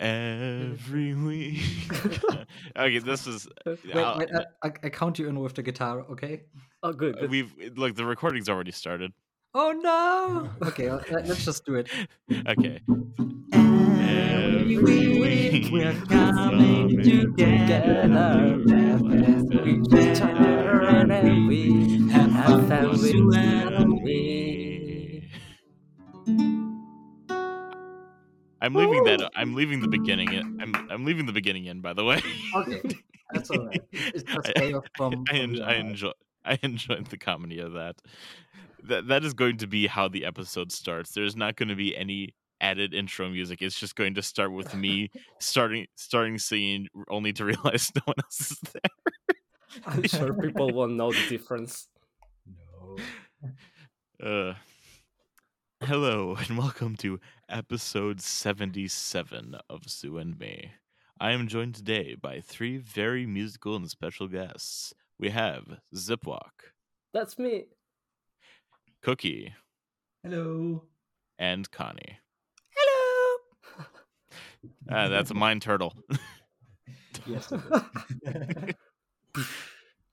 [0.00, 1.62] every week.
[2.76, 3.46] okay, this is.
[3.66, 6.42] Wait, I'll- wait, I, I, I count you in with the guitar, okay?
[6.82, 7.18] Oh, good.
[7.18, 7.30] good.
[7.30, 7.94] We've look.
[7.94, 9.12] The recording's already started.
[9.54, 10.48] Oh no!
[10.68, 11.88] Okay, uh, let- let's just do it.
[12.48, 12.80] Okay.
[13.52, 18.56] Every week we're coming together.
[19.64, 22.30] We turn to learn and we have
[22.68, 24.29] fun with you and me.
[28.60, 29.30] I'm leaving that.
[29.34, 30.32] I'm leaving the beginning.
[30.32, 30.60] In.
[30.60, 31.80] I'm I'm leaving the beginning in.
[31.80, 32.22] By the way.
[32.56, 32.82] Okay,
[33.32, 33.82] that's all right.
[33.92, 35.24] It's just I- chaos from.
[35.30, 36.12] I, from I enjoy.
[36.44, 37.96] I enjoyed the comedy of that.
[38.84, 41.12] That that is going to be how the episode starts.
[41.12, 43.62] There's not going to be any added intro music.
[43.62, 48.16] It's just going to start with me starting starting singing, only to realize no one
[48.22, 49.36] else is there.
[49.86, 51.88] I'm sure people won't know the difference.
[52.46, 52.96] No.
[54.22, 54.54] Uh,
[55.82, 60.72] hello and welcome to episode 77 of Zoo and Me.
[61.18, 64.94] I am joined today by three very musical and special guests.
[65.18, 66.72] We have Zipwalk,
[67.12, 67.64] That's me.
[69.02, 69.54] Cookie,
[70.22, 70.84] Hello.
[71.38, 72.18] and Connie.
[72.76, 73.36] Hello.
[74.90, 75.94] Ah, that's a mine turtle.
[77.26, 77.52] Yes.
[77.52, 77.60] it
[78.24, 78.74] is.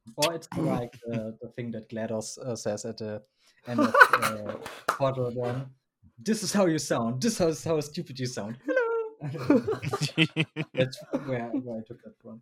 [0.18, 3.22] or it's like uh, the thing that GLaDOS uh, says at the
[3.68, 4.56] end of uh,
[4.88, 5.66] Portal 1.
[6.20, 7.22] This is how you sound.
[7.22, 8.58] This is how stupid you sound.
[8.66, 8.78] Hello.
[10.74, 12.42] That's where, where I took that from.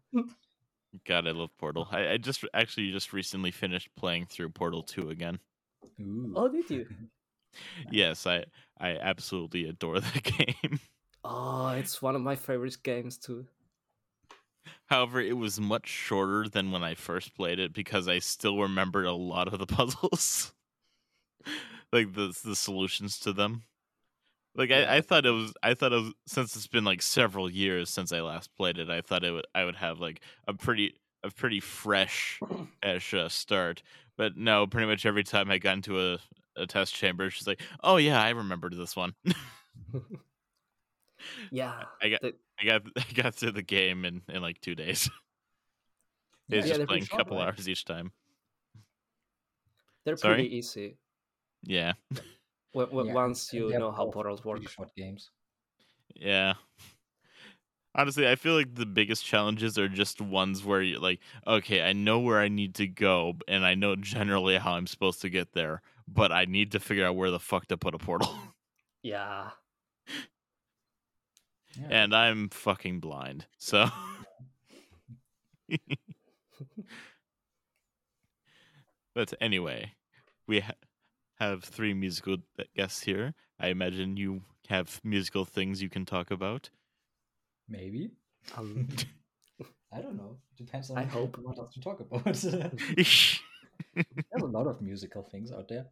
[1.06, 1.88] God, I love Portal.
[1.92, 5.40] I, I just actually just recently finished playing through Portal 2 again.
[6.02, 6.34] Ooh.
[6.36, 6.86] Oh, did you?
[7.90, 8.44] Yes, I
[8.82, 10.80] I absolutely adore that game.
[11.24, 13.46] Oh, it's one of my favorite games too.
[14.88, 19.06] However, it was much shorter than when I first played it because I still remembered
[19.06, 20.52] a lot of the puzzles,
[21.92, 23.64] like the the solutions to them.
[24.56, 27.50] Like I, I thought it was, I thought it was since it's been like several
[27.50, 28.90] years since I last played it.
[28.90, 32.40] I thought it would, I would have like a pretty, a pretty fresh,
[32.84, 33.84] ish uh, start.
[34.16, 36.20] But no, pretty much every time I got into a,
[36.56, 39.14] a test chamber, she's like, "Oh yeah, I remembered this one."
[41.52, 41.84] Yeah.
[42.02, 45.10] I got, the- I got, I got through the game in in like two days.
[46.50, 48.12] It's yeah, just they're playing a couple hours each time.
[50.04, 50.36] They're Sorry?
[50.36, 50.98] pretty easy
[51.66, 51.94] Yeah,
[52.74, 54.68] w- w- Yeah, once you know how portals work.
[54.70, 55.32] short games.
[56.16, 56.54] yeah.
[57.98, 61.94] Honestly, I feel like the biggest challenges are just ones where you're like, okay, I
[61.94, 65.54] know where I need to go, and I know generally how I'm supposed to get
[65.54, 68.30] there, but I need to figure out where the fuck to put a portal.
[69.02, 69.52] Yeah.
[71.80, 71.88] Yeah.
[71.90, 73.46] and I'm fucking blind.
[73.60, 73.86] So
[79.14, 79.94] But anyway,
[80.48, 80.72] we ha-
[81.36, 82.38] have three musical
[82.76, 83.34] guests here.
[83.60, 86.70] I imagine you have musical things you can talk about.
[87.68, 88.12] Maybe.
[88.58, 88.88] Um,
[89.94, 90.38] I don't know.
[90.58, 91.38] Depends on I hope.
[91.42, 92.24] what else to talk about.
[92.34, 93.40] There's
[94.42, 95.86] a lot of musical things out there.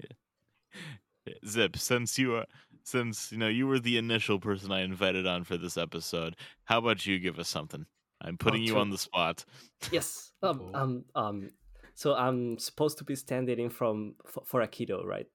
[0.00, 1.34] Yeah.
[1.46, 2.46] Zip, since you are
[2.82, 6.78] since you know you were the initial person I invited on for this episode, how
[6.78, 7.86] about you give us something?
[8.22, 9.44] I'm putting you on the spot.
[9.90, 10.32] yes.
[10.42, 10.76] Um, Cool.
[10.76, 11.50] um, um,
[11.94, 15.26] so I'm supposed to be standing in from for, for Akito, right?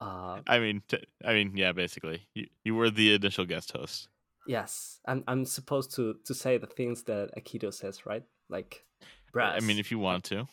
[0.00, 4.08] Uh, I mean, t- I mean, yeah, basically, you, you were the initial guest host.
[4.46, 5.00] yes.
[5.06, 8.24] I'm I'm supposed to to say the things that Akito says, right?
[8.48, 8.84] Like,
[9.32, 9.62] brass.
[9.62, 10.48] I mean, if you want to,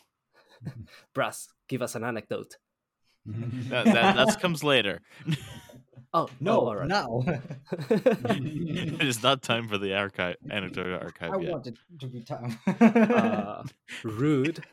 [1.14, 2.56] brass, give us an anecdote.
[3.26, 5.00] that that, that comes later.
[6.14, 6.88] Oh no, oh, all right.
[6.88, 7.22] now.
[7.90, 11.52] it is not time for the archive anecdote archive I yet.
[11.52, 12.58] want it to be time.
[12.66, 13.62] uh,
[14.04, 14.64] rude.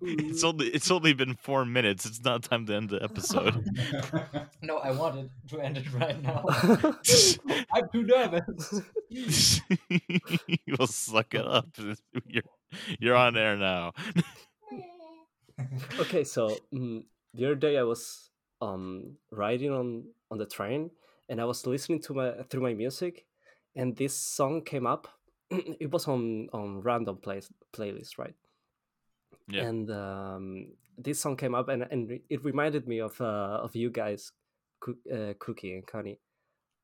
[0.00, 2.06] It's only it's only been four minutes.
[2.06, 3.66] It's not time to end the episode.
[4.62, 6.42] no, I wanted to end it right now.
[7.72, 8.80] I'm too nervous.
[9.10, 11.68] You'll suck it up.
[12.26, 12.42] You're
[12.98, 13.92] you're on air now.
[16.00, 17.04] okay, so mm,
[17.34, 18.30] the other day I was
[18.62, 20.90] um riding on on the train
[21.28, 23.26] and I was listening to my through my music,
[23.74, 25.08] and this song came up.
[25.50, 28.34] it was on on random place playlist, right?
[29.48, 29.62] Yeah.
[29.64, 30.66] And um,
[30.98, 34.32] this song came up, and and it reminded me of uh, of you guys,
[34.80, 36.20] Cook, uh, Cookie and Connie,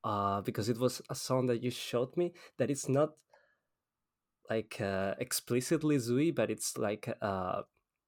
[0.04, 3.10] uh, because it was a song that you showed me that it's not
[4.48, 7.62] like uh, explicitly Zooey, but it's like uh,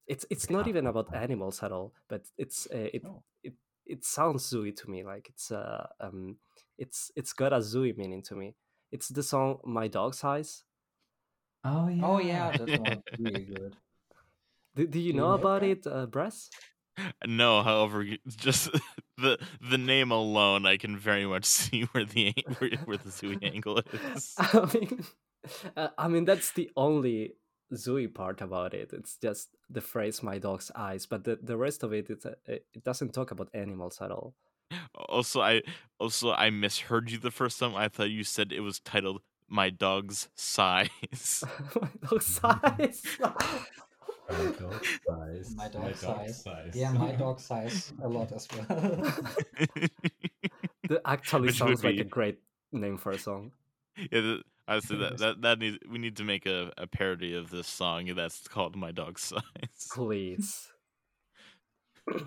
[0.07, 1.93] it's it's not even about animals at all.
[2.09, 3.23] But it's uh, it Oh.
[3.91, 5.03] It it sounds Zooey to me.
[5.03, 6.37] Like it's uh um
[6.77, 8.55] it's it's got a Zooey meaning to me.
[8.91, 10.63] It's the song "My Dog's Eyes."
[11.63, 12.05] Oh yeah.
[12.05, 13.75] Oh yeah, that one's really good.
[14.75, 16.49] Do, do you Do know know about it, uh, Brass?
[17.25, 18.69] No, however, just
[19.17, 23.43] the the name alone, I can very much see where the where, where the Zooey
[23.43, 23.81] angle
[24.15, 24.33] is.
[24.37, 25.03] I mean,
[25.75, 27.33] uh, I mean that's the only
[27.73, 28.91] Zooey part about it.
[28.93, 32.35] It's just the phrase "my dog's eyes," but the, the rest of it, it's, uh,
[32.45, 34.33] it doesn't talk about animals at all.
[35.09, 35.61] Also, I
[35.99, 37.75] also I misheard you the first time.
[37.75, 41.43] I thought you said it was titled "My Dog's Size."
[41.81, 43.03] my dog's size.
[44.29, 45.55] My dog size.
[45.57, 46.71] My dog size.
[46.73, 48.65] Yeah, my dog size a lot as well.
[50.87, 52.39] that actually Which would sounds like a great
[52.71, 53.51] name for a song.
[53.97, 54.41] yeah, th-
[54.71, 57.67] I said that that that needs we need to make a, a parody of this
[57.67, 59.41] song that's called "My Dog's Size."
[59.93, 60.69] Please.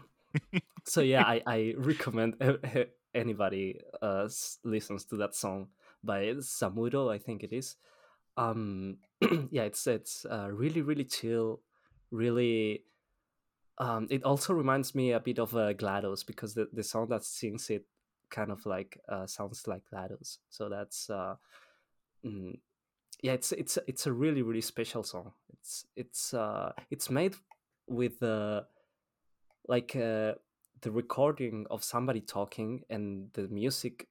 [0.85, 2.37] so yeah, I, I recommend
[3.15, 4.29] anybody uh
[4.63, 5.69] listens to that song
[6.03, 7.77] by Zammuto, I think it is.
[8.37, 8.99] Um,
[9.51, 11.61] yeah, it's it's uh, really really chill,
[12.11, 12.85] really.
[13.79, 17.25] Um, it also reminds me a bit of uh, GLaDOS because the, the song that
[17.25, 17.85] sings it
[18.31, 20.39] kind of like uh, sounds like GLaDOS.
[20.49, 21.35] So that's uh,
[22.25, 22.59] mm,
[23.23, 25.33] yeah, it's it's it's a really really special song.
[25.53, 27.35] It's it's uh it's made
[27.87, 28.63] with uh
[29.69, 30.35] like uh
[30.81, 34.09] the recording of somebody talking and the music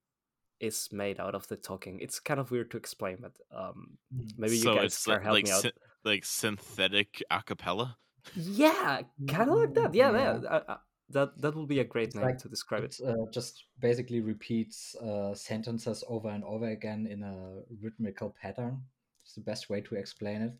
[0.59, 1.99] is made out of the talking.
[1.99, 3.97] It's kind of weird to explain, but um
[4.37, 5.61] maybe you so guys it's can like help like, me out.
[5.61, 5.71] syn-
[6.03, 7.95] like synthetic acapella.
[8.35, 9.93] Yeah, kind of like that.
[9.93, 10.39] Yeah, yeah.
[10.41, 10.49] Yeah.
[10.49, 10.77] uh, uh,
[11.13, 12.99] that that would be a great It's name like- to describe it.
[13.05, 18.83] Uh, just basically repeats uh, sentences over and over again in a rhythmical pattern.
[19.23, 20.53] It's the best way to explain it.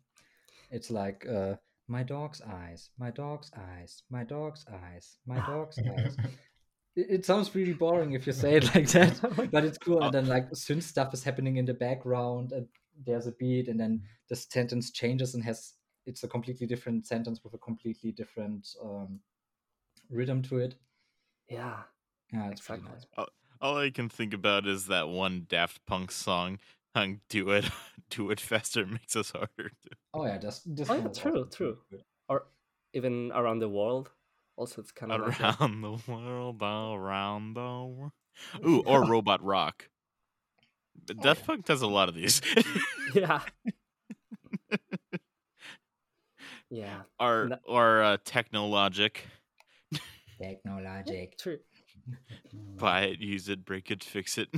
[0.70, 1.54] It's like uh,
[1.88, 6.16] my dog's eyes, my dog's eyes, my dog's eyes, my dog's eyes.
[6.96, 10.00] It, it sounds really boring if you say it like that, but it's cool.
[10.04, 12.68] And then like synth stuff is happening in the background, and
[13.04, 15.72] there's a beat, and then the sentence changes and has
[16.06, 19.18] it's a completely different sentence with a completely different um,
[20.10, 20.74] rhythm to it.
[21.48, 21.82] Yeah,
[22.32, 23.06] Yeah, it's pretty Exactly.
[23.18, 23.28] nice.
[23.60, 26.58] All I can think about is that one Daft Punk song,
[26.94, 27.64] um, "Do It,
[28.10, 29.72] Do It Faster Makes Us Harder."
[30.12, 31.78] Oh yeah, this this Oh, one yeah, true, also true.
[32.28, 32.46] or
[32.92, 34.10] even around the world.
[34.56, 35.60] Also, it's kind of like that.
[35.60, 38.12] Around the world, around the world.
[38.66, 39.88] Ooh, or Robot Rock.
[41.10, 41.46] Oh, Daft yeah.
[41.46, 42.40] Punk does a lot of these.
[43.14, 43.40] yeah,
[46.70, 47.02] yeah.
[47.18, 49.26] or No- or uh, Technologic.
[50.40, 51.38] Technologic.
[51.38, 51.58] True.
[52.76, 54.48] Buy it, use it, break it, fix it.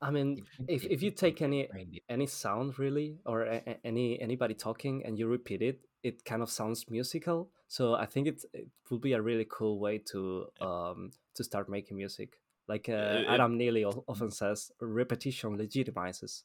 [0.00, 1.68] I mean, if if you take any
[2.08, 6.42] any sound really or a, a- any anybody talking and you repeat it it kind
[6.42, 10.46] of sounds musical so i think it, it will be a really cool way to
[10.60, 12.38] um to start making music
[12.68, 16.44] like uh, it- adam neely often says repetition legitimizes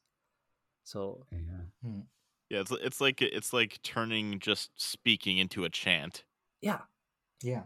[0.84, 1.92] so Yeah.
[2.50, 6.24] yeah, it's it's like it's like turning just speaking into a chant.
[6.62, 6.80] yeah
[7.44, 7.64] Yeah.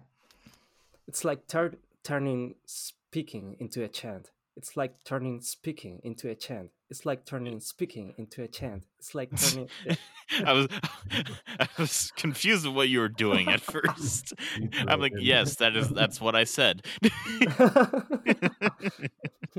[1.07, 6.71] it's like tur- turning speaking into a chant it's like turning speaking into a chant
[6.89, 9.69] it's like turning speaking into a chant it's like turning
[10.45, 10.67] I was
[11.59, 14.33] I was confused with what you were doing at first.
[14.87, 16.85] I'm like, yes, that is that's what I said.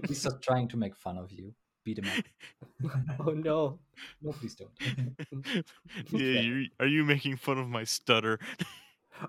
[0.07, 1.55] He's just trying to make fun of you.
[1.85, 2.91] Beat him up.
[3.21, 3.79] oh no
[4.23, 4.71] No, please don't.
[6.11, 8.39] yeah, you, are you making fun of my stutter?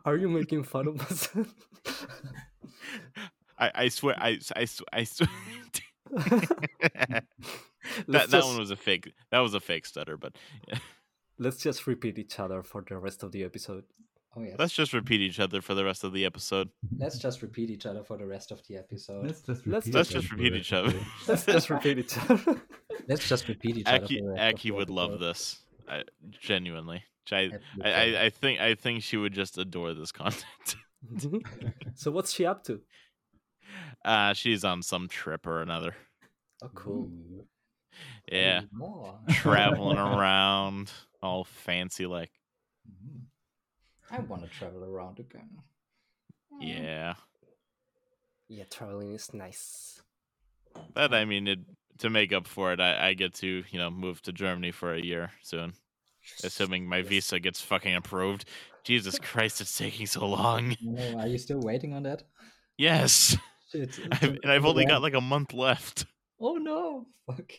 [0.05, 1.29] Are you making fun of us?
[3.57, 5.29] I, I swear, I, I, I swear.
[6.11, 7.25] that
[8.07, 9.13] let's, that just, one was a fake.
[9.31, 10.33] That was a fake stutter, but
[10.67, 10.79] yeah.
[11.37, 13.83] let's just repeat each other for the rest of the episode.
[14.37, 14.55] Oh yes.
[14.59, 16.69] let's just repeat each other for the rest of the episode.
[16.97, 19.25] Let's just repeat each other for the rest of the episode.
[19.25, 20.91] Let's just Let's- repeat let's just repeat each other.
[20.91, 22.61] the- Let's just repeat each other.
[23.07, 24.03] Let's just repeat each other.
[24.03, 25.59] Aki, for the rest of Aki the would love this.
[25.89, 26.03] I,
[26.39, 27.51] genuinely, I,
[27.83, 27.91] I.
[27.91, 30.75] I, I think, I think she would just adore this content.
[31.95, 32.81] so what's she up to?
[34.03, 35.95] Uh, she's on some trip or another.
[36.61, 37.05] Oh, cool.
[37.05, 37.45] Ooh,
[38.31, 39.19] Yeah, tell me more.
[39.29, 42.31] traveling around, all fancy like.
[44.11, 45.49] I want to travel around again.
[46.53, 46.67] Mm.
[46.67, 47.13] Yeah,
[48.47, 50.01] Yeah, traveling is nice.
[50.93, 51.59] but I mean, it,
[51.99, 54.93] to make up for it, I, I get to you know move to Germany for
[54.93, 55.73] a year soon,
[56.43, 58.45] assuming my visa gets fucking approved.
[58.83, 60.75] Jesus Christ, it's taking so long.
[60.81, 62.23] No, are you still waiting on that?
[62.77, 63.35] Yes,
[63.71, 63.99] Shit.
[64.11, 66.05] I've, and I've only got like a month left.
[66.41, 67.07] Oh no!
[67.27, 67.51] Fuck.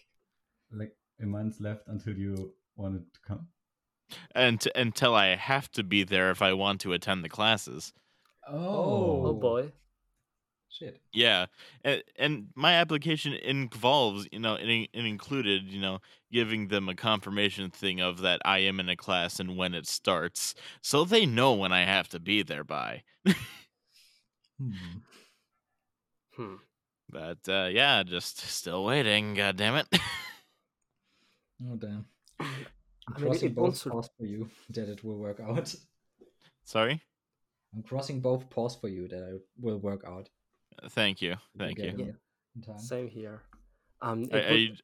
[0.72, 3.48] Like a month left until you wanted to come.
[4.34, 7.92] and until I have to be there if I want to attend the classes.
[8.48, 9.32] Oh, Oh.
[9.34, 9.72] boy.
[10.70, 11.00] Shit.
[11.12, 11.46] Yeah,
[11.84, 15.98] and, and my application involves, you know, it, in- it included, you know,
[16.32, 19.86] giving them a confirmation thing of that I am in a class and when it
[19.86, 23.02] starts, so they know when I have to be there by.
[24.58, 24.72] Hmm.
[26.36, 26.54] Hmm.
[27.10, 29.34] But uh, yeah, just still waiting.
[29.34, 29.86] God damn it.
[31.68, 32.06] Oh damn.
[32.38, 35.74] I'm crossing both wants to- paws for you that it will work out.
[36.64, 37.00] Sorry.
[37.74, 40.28] I'm crossing both paws for you that it will work out.
[40.88, 41.36] Thank you.
[41.58, 42.06] Thank get you.
[42.06, 42.14] it
[42.56, 42.78] in time.
[42.78, 43.42] Same here.
[44.02, 44.74] Um, it Are, are would- you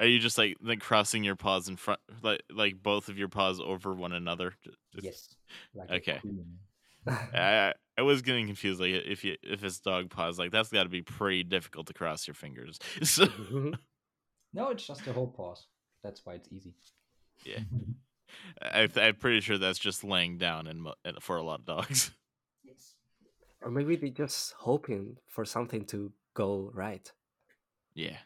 [0.00, 3.28] are you just like like crossing your paws in front, like like both of your
[3.28, 4.54] paws over one another?
[4.64, 5.28] Just- Yes.
[5.74, 6.20] Like Okay.
[7.06, 8.80] I, I I was getting confused.
[8.80, 11.94] Like if you if it's dog paws, like that's got to be pretty difficult to
[11.94, 12.78] cross your fingers.
[13.02, 13.78] So Mhm.
[14.54, 15.66] No, it's just the whole paws.
[16.02, 16.74] That's why it's easy.
[17.44, 17.60] Yeah.
[18.62, 22.10] I, I'm pretty sure that's just laying down in, in for a lot of dogs.
[23.68, 23.74] Yes.
[23.76, 27.12] or maybe they're just hoping for something to go right.
[27.94, 28.16] Yeah,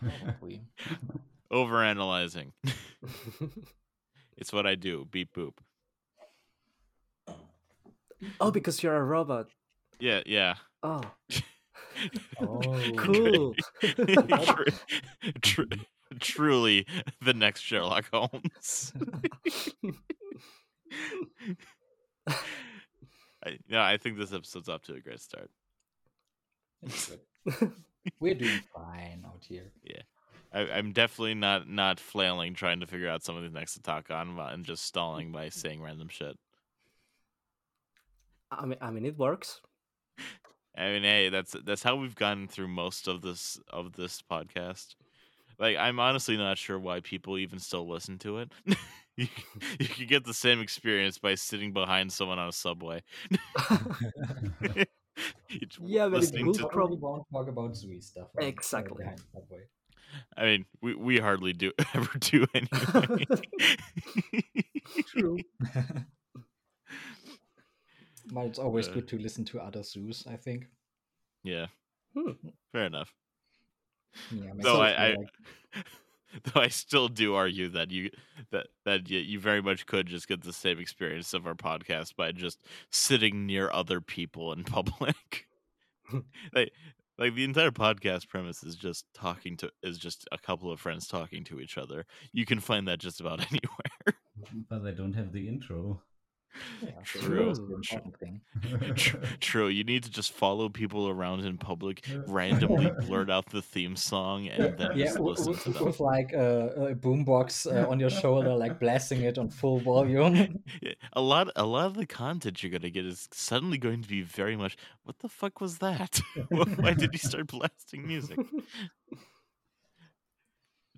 [0.00, 0.62] Probably.
[1.52, 2.52] overanalyzing.
[4.36, 5.06] it's what I do.
[5.10, 5.54] Beep boop.
[8.40, 9.48] oh, because you're a robot.
[9.98, 10.54] Yeah, yeah.
[10.82, 11.00] Oh,
[12.40, 12.92] Oh.
[12.96, 13.54] cool.
[13.80, 14.64] Tru-
[15.42, 15.68] tru-
[16.20, 16.86] truly
[17.20, 18.92] the next Sherlock Holmes.
[23.48, 25.50] I, no, I think this episode's off to a great start.
[28.20, 29.72] We're doing fine out here.
[30.52, 34.36] I, I'm definitely not not flailing trying to figure out something next to talk on
[34.36, 36.38] while- and just stalling by saying random shit.
[38.50, 39.60] I mean, I mean, it works.
[40.76, 44.94] I mean, hey, that's that's how we've gotten through most of this of this podcast.
[45.58, 48.52] Like, I'm honestly not sure why people even still listen to it.
[49.18, 49.28] you,
[49.80, 53.02] you can get the same experience by sitting behind someone on a subway.
[55.80, 58.28] Yeah, but it listening will to- We probably won't talk about Zooey stuff.
[58.38, 59.04] on- uh, Exactly.
[59.34, 59.62] Subway.
[60.36, 63.26] I mean, we, we hardly do ever do anything.
[65.08, 65.38] True.
[68.32, 68.92] but it's always Uh.
[68.92, 70.66] good to listen to other zoos, I think.
[71.42, 71.66] yeah,
[72.14, 72.32] Hmm.
[72.72, 73.12] fair enough.
[74.30, 75.84] Yeah, makes Though me I, I like-
[76.44, 78.10] though I still do argue that you
[78.50, 82.32] that that you, very much could just get the same experience of our podcast by
[82.32, 85.46] just sitting near other people in public.
[86.54, 86.72] like
[87.18, 91.06] like the entire podcast premise is just talking to is just a couple of friends
[91.06, 92.06] talking to each other.
[92.32, 94.18] You can find that just about anywhere.
[94.68, 96.02] but I don't have the intro.
[96.82, 97.46] Yeah, so True.
[97.46, 98.40] that's the important thing.
[98.96, 103.62] Tr- True, you need to just follow people around in public, randomly blurt out the
[103.62, 105.84] theme song, and then Yeah, just w- listen w- to them.
[105.86, 110.58] with like a, a boombox uh, on your shoulder, like blasting it on full volume.
[111.12, 114.22] A lot a lot of the content you're gonna get is suddenly going to be
[114.22, 118.38] very much what the fuck was that why did he start blasting music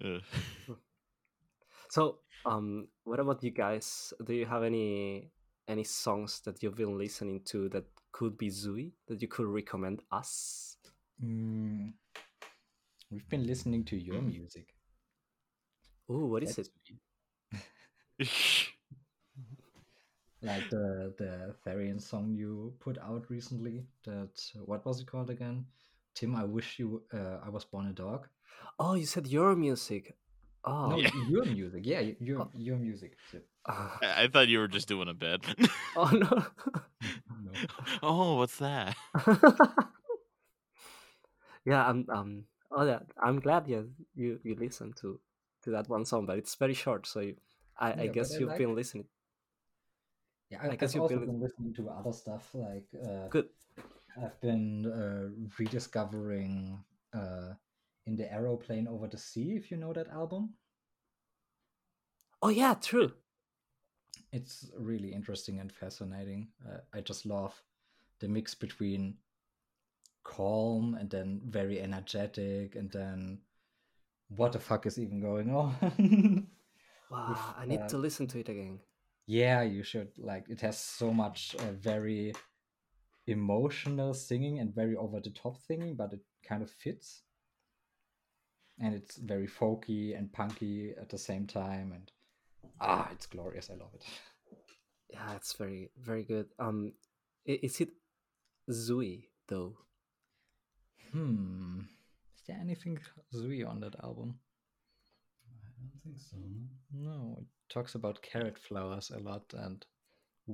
[0.04, 0.22] Ugh.
[1.90, 4.12] So, um, what about you guys?
[4.24, 5.30] Do you have any
[5.70, 10.02] any songs that you've been listening to that could be Zooey that you could recommend
[10.10, 10.76] us?
[11.24, 11.92] Mm,
[13.10, 14.74] we've been listening to your music.
[16.10, 16.68] Ooh, what is it?
[20.42, 23.84] Like the the Therian song you put out recently.
[24.04, 25.66] That what was it called again?
[26.14, 28.26] Tim, I wish you uh, I was born a dog.
[28.78, 30.16] Oh, you said your music.
[30.64, 31.10] Oh, Yeah.
[31.28, 31.82] your music.
[31.86, 33.16] Yeah, your your music.
[33.66, 35.40] Ah, I-, I thought you were just doing a bit
[35.96, 36.44] oh no.
[37.40, 37.52] No.
[38.02, 38.94] oh what's that
[41.64, 42.44] yeah, I'm um.
[42.70, 45.18] Oh yeah, I'm glad you you you listened to
[45.64, 47.36] to that one song, but it's very short, so you,
[47.78, 49.06] I I Yeah, but guess you've like been listening.
[50.50, 52.48] Yeah, I I, guess I've you've also been- been listening to other stuff.
[52.54, 53.48] Like uh, Good.
[54.20, 56.78] I've been uh, rediscovering
[57.14, 57.54] uh,
[58.06, 60.54] "In the Aeroplane Over the Sea." If you know that album,
[62.42, 63.12] Oh yeah, true.
[64.32, 66.48] it's really interesting and fascinating.
[66.66, 67.60] Uh, I just love
[68.20, 69.16] the mix between
[70.24, 73.40] calm and then very energetic, and then
[74.28, 76.48] what the fuck is even going on?
[77.10, 78.80] Wow, I need uh, to listen to it again.
[79.26, 80.10] yeah, you should.
[80.18, 82.32] Like, it has so much uh, very
[83.26, 87.22] emotional singing and very over the top singing, but it kind of fits.
[88.80, 92.10] And it's very folky and punky at the same time, and
[92.80, 93.68] ah, it's glorious.
[93.70, 94.04] I love it.
[95.10, 96.46] Yeah, it's very very good.
[96.58, 96.92] Um,
[97.44, 97.90] is it
[98.70, 99.76] Zooey though?
[101.12, 101.80] Hmm.
[102.36, 102.98] Is there anything
[103.34, 104.38] Zooey on that album?
[105.44, 106.36] I don't think so.
[106.92, 107.10] no.
[107.10, 109.84] No, it talks about carrot flowers a lot and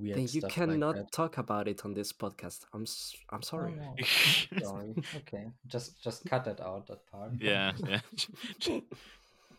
[0.01, 1.13] weird then you stuff cannot like that.
[1.13, 2.65] talk about it on this podcast.
[2.73, 3.75] I'm s- I'm sorry.
[3.81, 4.65] Oh, no.
[4.65, 4.95] Sorry.
[5.17, 6.87] Okay, just just cut that out.
[6.87, 7.33] That part.
[7.41, 8.81] yeah yeah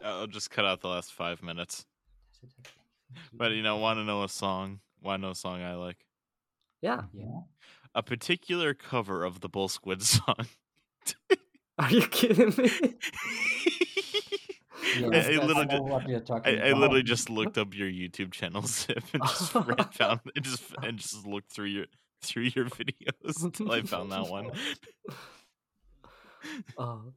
[0.03, 1.85] i'll just cut out the last five minutes
[3.33, 5.97] but you know want to know a song want to know a song i like
[6.81, 7.01] Yeah.
[7.13, 7.41] Yeah.
[7.95, 10.45] a particular cover of the Bull Squid song.
[11.79, 12.69] Are you kidding me?
[14.99, 15.65] Yes, I, I literally
[16.19, 20.19] just, I, I literally just looked up your YouTube channel, Zip, and just read, found
[20.35, 21.85] and just and just looked through your
[22.21, 24.51] through your videos until I found that one.
[26.77, 27.13] Oh,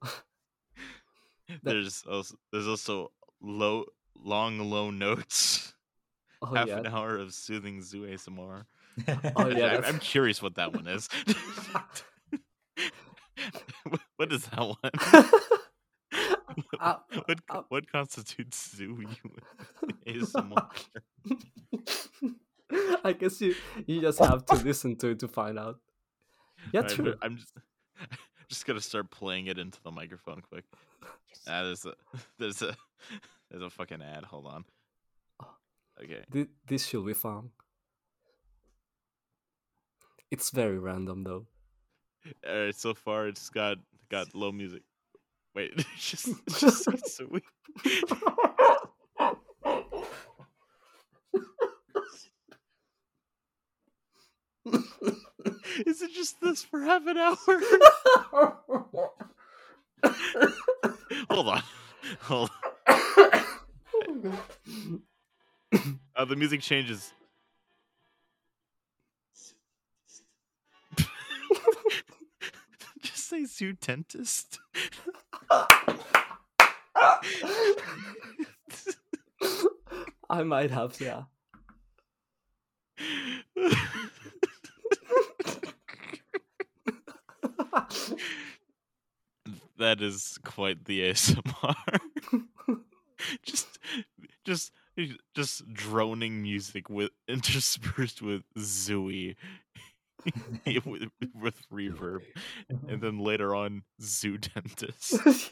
[1.63, 3.85] There's also there's also low
[4.23, 5.75] long low notes.
[6.43, 6.79] oh half yeah.
[6.79, 8.65] an hour of soothing zoo ASMR.
[9.37, 11.09] Oh, yeah, I, I'm curious what that one is.
[13.85, 15.57] What- what is that one?
[16.81, 19.05] Uh, What uh, what constitutes zoo
[20.07, 20.67] ASMR?
[23.05, 23.55] I guess you
[23.87, 25.81] you just have to listen to it to find out.
[26.73, 27.15] Yeah, Alright, true.
[27.23, 27.53] I'm just
[28.49, 30.65] just gonna start playing it into the microphone quick.
[31.49, 31.95] Ah, there's a
[32.39, 32.77] there's a
[33.51, 34.25] there's a fucking ad.
[34.25, 34.65] Hold on.
[35.43, 35.55] Oh.
[36.03, 36.25] Okay.
[36.31, 37.51] Thi- This should be fun.
[40.31, 41.47] It's very random though.
[42.47, 43.79] Alright, so far it's got
[44.11, 44.83] got low music.
[45.55, 47.45] Wait, it's just it's just so sweet.
[55.87, 57.37] Is it just this for half an hour?
[61.31, 61.63] Hold on.
[62.23, 63.53] Hold on.
[66.17, 67.15] Uh, the music changes.
[73.31, 74.59] Say zoo dentist.
[80.29, 81.23] I might have, yeah.
[89.79, 91.75] that is quite the ASMR.
[93.43, 93.79] just,
[94.45, 94.73] just,
[95.35, 99.37] just droning music with interspersed with zooey,
[100.85, 102.21] with, with reverb,
[102.89, 105.19] and then later on zoo dentist.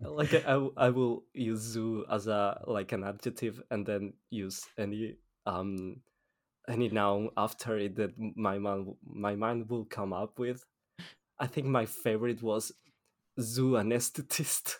[0.00, 5.16] like I, I will use zoo as a like an adjective and then use any
[5.44, 6.00] um
[6.68, 10.64] any noun after it that my mind my mind will come up with.
[11.38, 12.72] I think my favorite was
[13.40, 14.76] zoo anesthetist.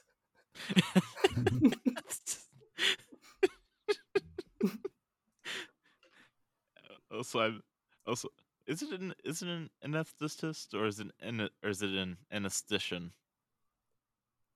[7.13, 7.63] also, I'm
[8.07, 8.29] also.
[8.67, 12.17] Is it an is it an anesthetist or is it an or is it an
[12.33, 13.11] anesthetician?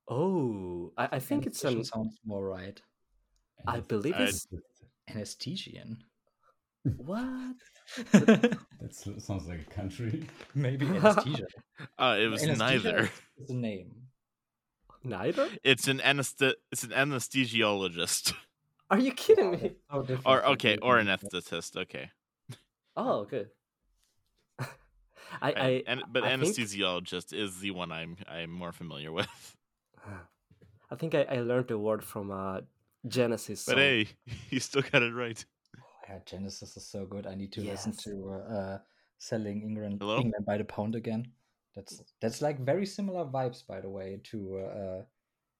[0.08, 1.84] Oh, I, I think it's an.
[1.84, 2.80] Sounds more right.
[3.66, 4.46] I believe I- it's
[5.10, 5.98] Anesthesian.
[6.82, 7.56] what?
[8.80, 10.24] That sounds like a country.
[10.54, 11.46] Maybe anesthesia.
[11.98, 12.56] Uh, it was Anesthesia
[12.88, 12.98] neither.
[13.04, 13.90] is- is the name.
[15.04, 15.48] Neither?
[15.62, 16.54] It's an anesthet.
[16.72, 18.34] It's an anesthesiologist.
[18.90, 19.72] Are you kidding me?
[19.92, 21.42] So different Or okay, or an anesthesia.
[21.56, 21.76] anesthetist.
[21.82, 22.10] Okay,
[22.96, 23.46] Oh, okay.
[24.58, 24.66] I,
[25.42, 29.56] Right, I, and, but I think- anesthesiologist is the one I'm I'm more familiar with.
[30.90, 32.60] I think I, I learned the word from uh,
[33.06, 33.64] Genesis.
[33.64, 34.08] But hey,
[34.50, 35.44] you still got it right.
[35.78, 37.26] Oh, yeah, Genesis is so good.
[37.26, 38.78] I need to listen to uh, uh,
[39.18, 40.16] selling England Hello?
[40.16, 41.30] England by the pound again.
[41.76, 45.02] That's that's like very similar vibes, by the way, to uh, uh,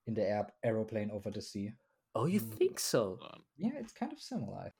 [0.07, 1.71] in the air aeroplane over the sea.
[2.13, 3.19] Oh, you think so?
[3.57, 4.73] Yeah, it's kind of similar.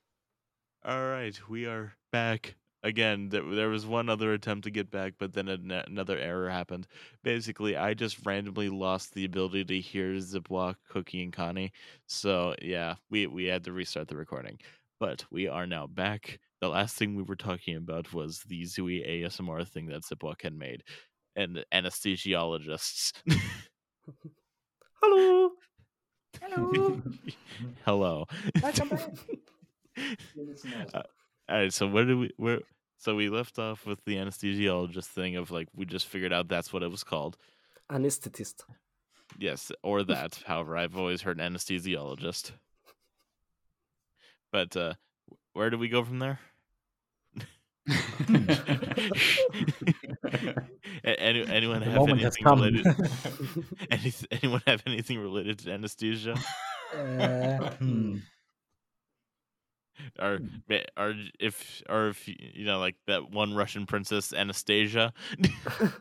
[0.84, 3.30] All right, we are back again.
[3.30, 6.88] There, there was one other attempt to get back, but then another error happened.
[7.24, 11.72] Basically, I just randomly lost the ability to hear Ziploc, Cookie, and Connie.
[12.08, 14.60] So yeah, we we had to restart the recording.
[15.00, 16.40] But we are now back.
[16.60, 20.54] The last thing we were talking about was the Zooey ASMR thing that Ziploc had
[20.54, 20.84] made,
[21.36, 23.14] and anesthesiologists.
[25.02, 25.52] Hello.
[26.40, 27.02] Hello.
[27.86, 28.26] Hello.
[28.62, 31.06] Welcome back.
[31.52, 32.60] All right, so where did we where
[32.98, 36.72] so we left off with the anesthesiologist thing of like we just figured out that's
[36.72, 37.36] what it was called.
[37.92, 38.64] Anesthetist.
[39.38, 40.42] Yes, or that.
[40.46, 42.52] However, I've always heard anesthesiologist.
[44.50, 44.94] But uh
[45.52, 46.40] where do we go from there?
[51.04, 52.62] Any, anyone The have moment has anything come.
[52.62, 52.86] related?
[53.92, 56.36] Any, anyone have anything related to anesthesia?
[56.96, 58.18] Uh, hmm.
[60.20, 60.40] Or
[60.98, 65.14] or if or if you know like that one Russian princess Anastasia.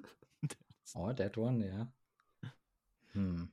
[0.96, 2.50] Oh, that one, yeah.
[3.12, 3.44] Hmm.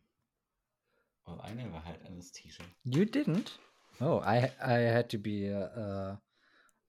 [1.28, 2.64] Well, I never had anesthesia.
[2.86, 3.54] You didn't?
[4.02, 6.16] Oh, I I had to be uh, uh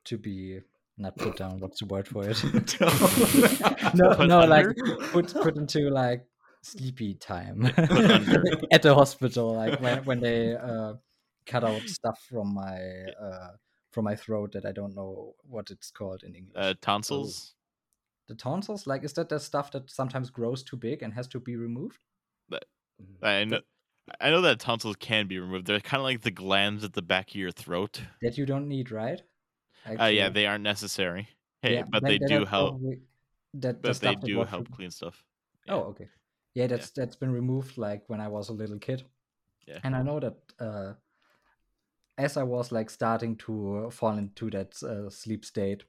[0.05, 0.61] to be
[0.97, 1.61] not put down.
[1.61, 2.43] What's the word for it?
[3.95, 4.67] no, Put no, like
[5.13, 6.25] put put into like
[6.63, 7.67] sleepy time
[8.73, 9.55] at the hospital.
[9.55, 10.95] Like when when they uh
[11.53, 12.79] cut out stuff from my
[13.27, 13.51] uh
[13.95, 16.55] from my throat that I don't know what it's called in English.
[16.57, 17.55] Uh, tonsils.
[18.29, 21.41] the tonsils, like, is that the stuff that sometimes grows too big and has to
[21.41, 21.99] be removed?
[23.23, 23.61] I know.
[24.21, 25.67] I know that tonsils can be removed.
[25.67, 28.01] They're kind of like the glands at the back of your throat.
[28.23, 29.21] That you don't need, right?
[29.87, 31.29] Uh, yeah, they aren't necessary.
[31.63, 32.71] Hey, yeah, but they do help.
[32.81, 33.01] probably-
[33.55, 35.25] That the But they do help clean stuff.
[35.69, 36.09] Oh, okay.
[36.55, 39.05] Yeah, that's that's been removed like when I was a little kid.
[39.67, 39.81] Yeah.
[39.85, 40.93] And I know that uh,
[42.19, 45.85] as I was like starting to fall into that uh, sleep state,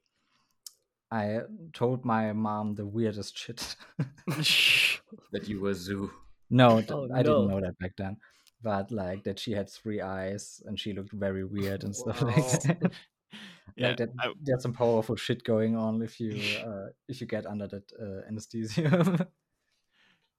[1.12, 1.40] I
[1.74, 3.76] told my mom the weirdest shit.
[5.32, 6.12] that you were Zoo.
[6.50, 8.18] no, th- Oh, I didn't know that back then.
[8.62, 12.36] But like that she had three eyes and she looked very weird and stuff like
[12.36, 12.92] that.
[13.76, 17.28] Yeah, like that I- there's some powerful shit going on if you uh, if you
[17.28, 19.28] get under that uh, anesthesia.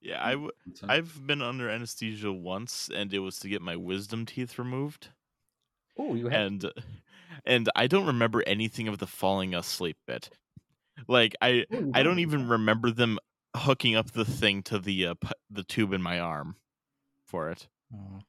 [0.03, 0.23] yeah.
[0.23, 4.27] I w- So- I've been under anesthesia once, and it was to get my wisdom
[4.27, 5.09] teeth removed.
[6.01, 6.73] Oh, you had and
[7.45, 10.31] and I don't remember anything of the falling asleep bit.
[11.09, 12.19] Like I Oh, you I don't don't?
[12.21, 13.19] even remember them
[13.57, 16.57] hooking up the thing to the uh, pu- the tube in my arm
[17.27, 17.69] for it.
[17.95, 18.21] Oh.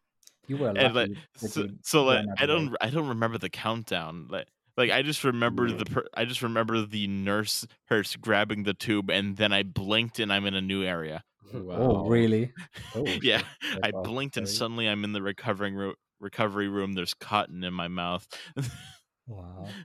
[0.48, 0.70] You were.
[0.76, 2.78] And like so, so like I don't weight.
[2.82, 4.28] I don't remember the countdown.
[4.30, 8.74] Like like I just remember the per- I just remember the nurse nurse grabbing the
[8.74, 11.24] tube and then I blinked and I'm in a new area.
[11.54, 12.54] Oh, really?
[12.96, 13.42] Oh, yeah.
[13.84, 16.94] I blinked and suddenly I'm in the recovering ro- recovery room.
[16.94, 18.28] There's cotton in my mouth.
[19.28, 19.68] Wow.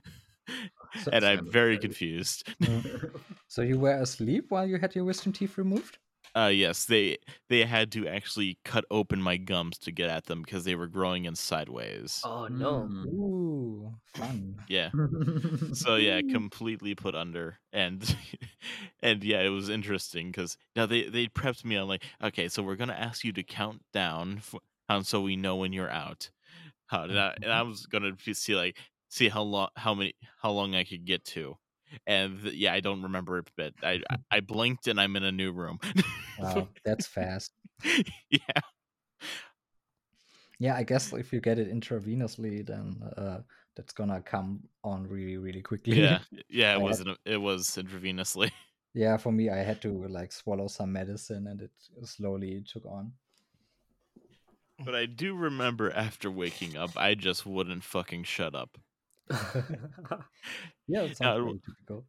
[1.03, 1.79] So- and I'm very scary.
[1.79, 2.47] confused.
[2.61, 3.11] Mm.
[3.49, 5.97] So you were asleep while you had your wisdom teeth removed?
[6.35, 7.17] Uh, yes, they
[7.49, 10.87] they had to actually cut open my gums to get at them because they were
[10.87, 12.21] growing in sideways.
[12.23, 12.87] Oh no.
[12.89, 13.05] Mm.
[13.07, 14.55] Ooh, fun.
[14.69, 14.89] Yeah.
[15.73, 18.15] So yeah, completely put under, and
[19.03, 22.63] and yeah, it was interesting because now they they prepped me on like, okay, so
[22.63, 24.55] we're gonna ask you to count down, f-
[24.89, 26.29] um, so we know when you're out.
[26.87, 28.77] How and I, and I was gonna see like
[29.09, 31.57] see how long how many how long I could get to,
[32.05, 35.31] and th- yeah, I don't remember it, but I I- blinked and I'm in a
[35.31, 35.79] new room.
[36.39, 37.51] Wow, that's fast.
[38.29, 38.61] yeah.
[40.59, 43.39] Yeah, I guess if you get it intravenously, then uh,
[43.75, 45.99] that's gonna come on really, really quickly.
[46.01, 46.19] Yeah,
[46.49, 48.51] yeah, it I was an- it was intravenously.
[48.93, 49.17] yeah.
[49.17, 51.71] For me, I had to like swallow some medicine, and it
[52.05, 53.11] slowly took on.
[54.79, 58.79] But I do remember after waking up, I just wouldn't fucking shut up.
[60.87, 61.51] Yeah, Uh.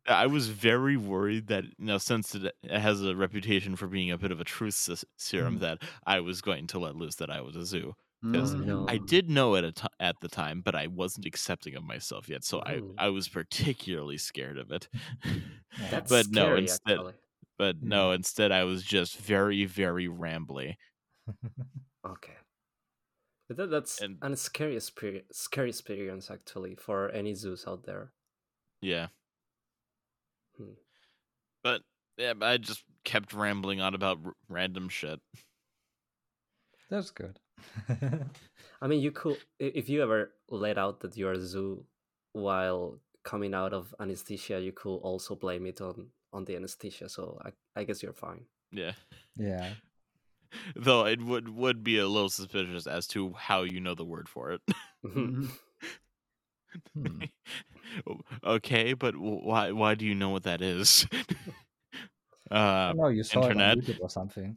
[0.07, 4.18] I was very worried that, you know, since it has a reputation for being a
[4.18, 4.74] bit of a truth
[5.18, 5.61] serum, Mhm.
[5.61, 7.94] that I was going to let loose that I was a zoo.
[8.33, 8.64] 'Cause Mm.
[8.64, 8.88] no.
[8.88, 12.28] I did know it at, ti- at the time, but I wasn't accepting of myself
[12.28, 12.98] yet, so Ooh.
[12.98, 14.88] I I was particularly scared of it.
[15.78, 17.14] That's but no, instead, actually.
[17.59, 20.76] but no, instead I was just very, very rambly.
[22.04, 22.37] Okay.
[23.48, 28.12] But that, that's And- an scary experience, scary experience actually for any zoos out there.
[28.82, 29.08] Yeah.
[30.56, 30.74] Hmm.
[31.62, 31.82] But
[32.18, 35.20] yeah, I just kept rambling on about r- random shit.
[36.90, 37.38] That's good.
[38.80, 41.84] I mean, you could if you ever let out that you're a zoo
[42.32, 47.08] while coming out of anesthesia, you could also blame it on on the anesthesia.
[47.08, 48.44] So I I guess you're fine.
[48.70, 48.92] Yeah.
[49.37, 49.72] yeah.
[50.76, 54.28] Though it would would be a little suspicious as to how you know the word
[54.28, 54.61] for it.
[55.04, 55.50] Mhm.
[56.94, 57.22] Hmm.
[58.44, 61.06] okay, but why why do you know what that is?
[62.50, 63.78] uh, no, you saw internet?
[63.78, 64.56] it on YouTube or something.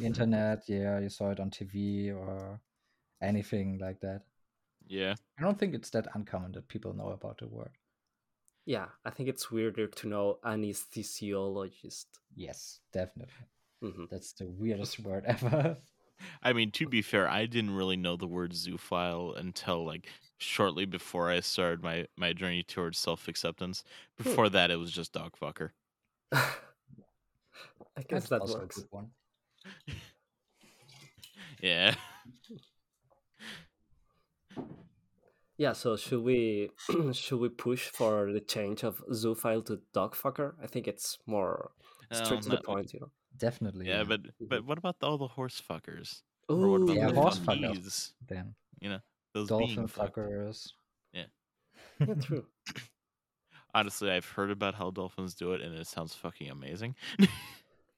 [0.00, 2.60] Internet, yeah, you saw it on TV or
[3.22, 4.22] anything like that.
[4.86, 5.14] yeah.
[5.38, 7.72] I don't think it's that uncommon that people know about the word.
[8.66, 12.06] yeah, I think it's weirder to know anesthesiologist.
[12.36, 13.46] Yes, definitely.
[13.82, 14.08] Mhm.
[14.08, 15.76] That's the weirdest word ever.
[16.42, 20.06] I mean, to be fair, I didn't really know the word zoophile until like
[20.38, 23.82] shortly before I started my my journey towards self acceptance.
[24.16, 25.70] Before that, it was just dog fucker.
[26.32, 28.76] I guess That's that also works.
[28.78, 29.10] a good one.
[31.60, 31.94] Yeah.
[35.56, 36.70] Yeah, so should we
[37.12, 40.54] should we push for the change of zoophile to dogfucker?
[40.62, 41.70] I think it's more
[42.10, 43.10] straight Um, to the uh, point, you know.
[43.36, 43.88] Definitely.
[43.88, 46.22] Yeah, but but what about all the horse fuckers?
[46.50, 47.74] Ooh, Or what about Yeah, the horse fuckers.
[47.74, 48.12] bees?
[48.28, 49.00] then You know,
[49.34, 50.72] those dolphin being fuckers.
[51.12, 51.24] yeah,
[52.20, 52.46] true.
[53.74, 56.94] Honestly, I've heard about how dolphins do it, and it sounds fucking amazing.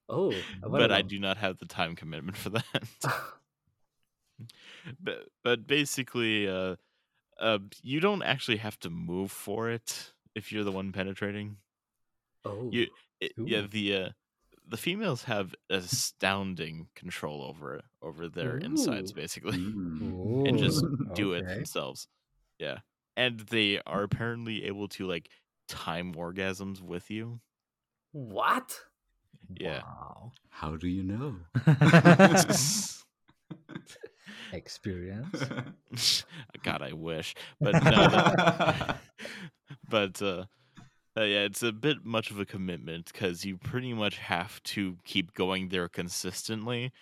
[0.09, 0.31] Oh,
[0.63, 2.85] but I do not have the time commitment for that.
[5.03, 6.77] but but basically, uh,
[7.41, 11.57] uh, you don't actually have to move for it if you're the one penetrating.
[12.45, 12.87] oh, You,
[13.21, 14.09] it, yeah, the uh,
[14.67, 20.49] the females have astounding control over over their insides, basically, Mm.
[20.49, 22.09] and just Ooh, do it themselves.
[22.59, 22.79] Yeah,
[23.17, 25.29] and they are apparently able to like
[25.69, 27.41] time orgasms with you.
[28.13, 28.79] What?
[29.61, 29.83] Yeah.
[29.83, 30.33] Wow.
[30.49, 31.37] How do you know?
[34.53, 35.45] Experience.
[36.63, 38.99] God, I wish, but no, that-
[39.89, 40.45] but uh,
[41.17, 44.99] uh, yeah, it's a bit much of a commitment because you pretty much have to
[45.05, 46.93] keep going there consistently.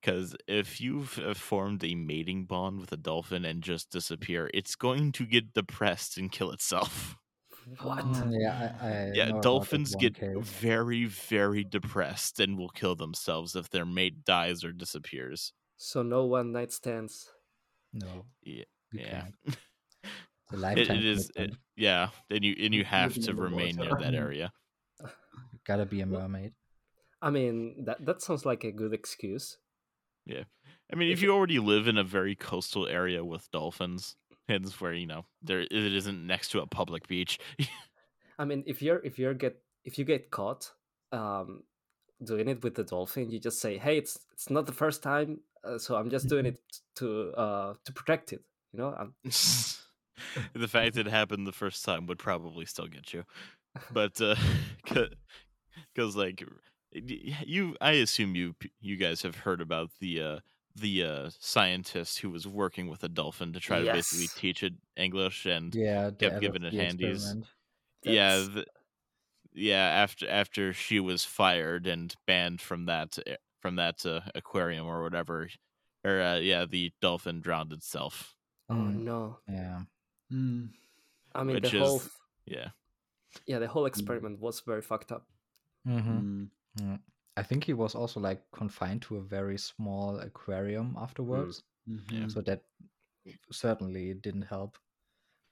[0.00, 4.76] Because if you've uh, formed a mating bond with a dolphin and just disappear, it's
[4.76, 7.16] going to get depressed and kill itself.
[7.78, 8.04] What?
[8.04, 10.36] Mm, yeah, I, I Yeah, dolphins get case.
[10.36, 15.52] very, very depressed and will kill themselves if their mate dies or disappears.
[15.76, 17.34] So no one night stands.
[17.92, 19.28] No, Yeah, you yeah.
[20.50, 20.78] can't.
[20.78, 22.08] It's a It, it is, it, yeah.
[22.30, 24.52] And you and you have to in the remain near that area.
[25.00, 25.08] You
[25.66, 26.52] gotta be a mermaid.
[27.22, 29.58] I mean, that that sounds like a good excuse.
[30.26, 30.44] Yeah,
[30.92, 34.16] I mean, if you already live in a very coastal area with dolphins,
[34.48, 37.38] hence where you know there it isn't next to a public beach.
[38.38, 40.72] I mean, if you're if you're get if you get caught
[41.12, 41.62] um,
[42.22, 45.40] doing it with the dolphin, you just say, "Hey, it's it's not the first time,
[45.64, 46.58] uh, so I'm just doing it
[46.96, 49.14] to uh, to protect it." You know, I'm,
[50.54, 53.24] the fact that it happened the first time would probably still get you,
[53.92, 54.34] but uh,
[55.94, 56.44] because like
[56.92, 60.38] you, I assume you you guys have heard about the uh
[60.76, 64.74] the uh scientist who was working with a dolphin to try to basically teach it
[64.96, 67.24] English and Yeah, Kept giving it handies.
[68.02, 68.66] yeah That's- th-
[69.52, 73.18] yeah after after she was fired and banned from that
[73.60, 75.48] from that uh, aquarium or whatever
[76.04, 78.36] or uh, yeah the dolphin drowned itself
[78.68, 79.38] oh Mm, no!
[79.48, 79.80] Yeah.
[80.30, 80.66] Hmm.
[81.34, 82.68] I mean, Which the whole is- f- yeah
[83.46, 85.26] yeah, the whole experiment was very fucked up.
[85.86, 86.44] Mm-hmm.
[86.78, 86.94] Hmm.
[87.36, 92.20] I think he was also like confined to a very small aquarium afterwards, Yeah.
[92.26, 92.32] Mhm.
[92.32, 92.62] so that
[93.52, 94.78] certainly didn't help.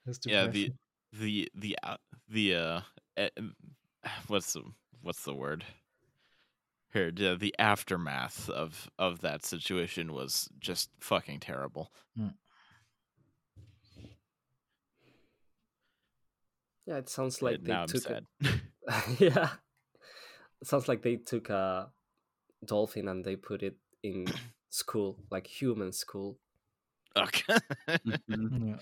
[0.06, 0.72] His yeah the
[1.12, 1.96] the the uh,
[2.28, 2.80] the uh
[4.26, 4.62] what's the
[5.02, 5.64] what's the word
[6.92, 11.92] here the, the aftermath of of that situation was just fucking terrible
[16.88, 18.24] Yeah, it sounds like they now i'm took sad
[18.88, 19.50] A, yeah,
[20.62, 21.92] it sounds like they took a
[22.64, 24.26] dolphin and they put it in
[24.70, 26.38] school, like human school.
[27.16, 27.58] okay
[28.06, 28.68] Mhm.
[28.68, 28.80] Yeah.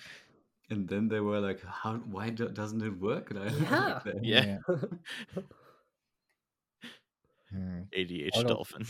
[0.71, 1.93] And then they were like, "How?
[2.15, 3.89] Why do, doesn't it work?" And I Yeah.
[3.95, 4.25] like that.
[4.25, 4.59] Yeah.
[7.51, 7.83] Hmm.
[7.93, 8.87] adh All of- dolphin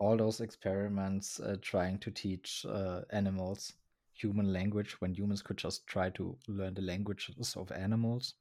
[0.00, 3.72] All those experiments uh, trying to teach uh, animals
[4.14, 8.34] human language when humans could just try to learn the languages of animals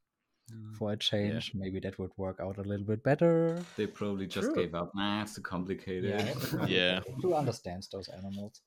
[0.51, 0.75] Mm.
[0.77, 1.53] for a change.
[1.55, 3.63] Maybe that would work out a little bit better.
[3.77, 4.55] They probably just True.
[4.55, 4.91] gave up.
[4.95, 6.09] Nah, it's too complicated.
[6.11, 6.65] Yeah.
[6.67, 6.99] yeah.
[7.21, 8.61] Who understands those animals?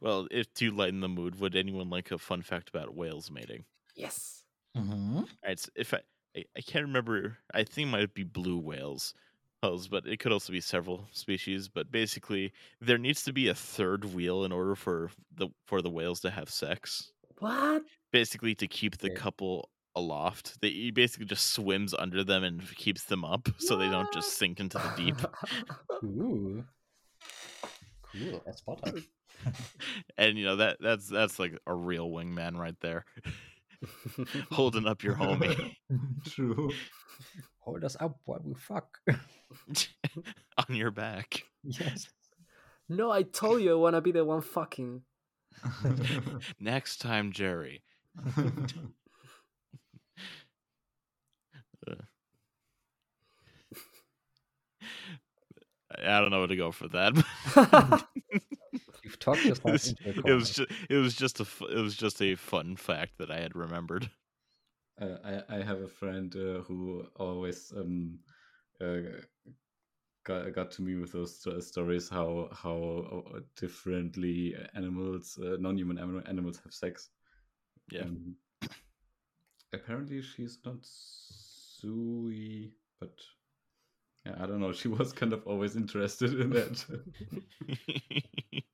[0.00, 3.64] Well, if to lighten the mood, would anyone like a fun fact about whales mating?
[3.96, 4.44] Yes.
[4.76, 5.18] Mm-hmm.
[5.18, 6.00] All right, so if I,
[6.36, 9.14] I I can't remember, I think it might be blue whales,
[9.62, 11.68] whales, but it could also be several species.
[11.68, 15.90] But basically, there needs to be a third wheel in order for the for the
[15.90, 17.12] whales to have sex.
[17.38, 17.82] What?
[18.12, 19.14] Basically, to keep the Okay.
[19.14, 20.60] couple aloft.
[20.60, 24.36] They he basically just swims under them and keeps them up, so they don't just
[24.36, 25.16] sink into the deep.
[26.04, 26.64] Ooh.
[28.12, 28.42] Cool.
[28.44, 28.94] That's spotter.
[30.18, 33.04] and you know that that's that's like a real wingman right there,
[34.50, 35.74] holding up your homie
[36.26, 36.70] True.
[37.60, 38.98] Hold us up while we fuck.
[40.68, 41.42] on your back.
[41.62, 42.08] yes.
[42.88, 45.02] no, I told you I wanna be the one fucking.
[46.60, 47.82] Next time, Jerry.
[55.98, 57.14] I I don't know where to go for that.
[59.02, 61.80] You've talked yourself it was, into a it was just it was just a it
[61.80, 64.10] was just a fun fact that I had remembered.
[65.00, 68.18] Uh, I, I have a friend uh, who always um,
[68.80, 69.22] uh,
[70.24, 75.98] got, got to me with those sto- stories how how uh, differently animals, uh, non-human
[75.98, 77.08] anim- animals, have sex.
[77.90, 78.02] Yeah.
[78.02, 78.36] Um,
[79.72, 83.18] apparently, she's not Zooey, but
[84.26, 84.72] yeah, I don't know.
[84.72, 86.84] She was kind of always interested in that.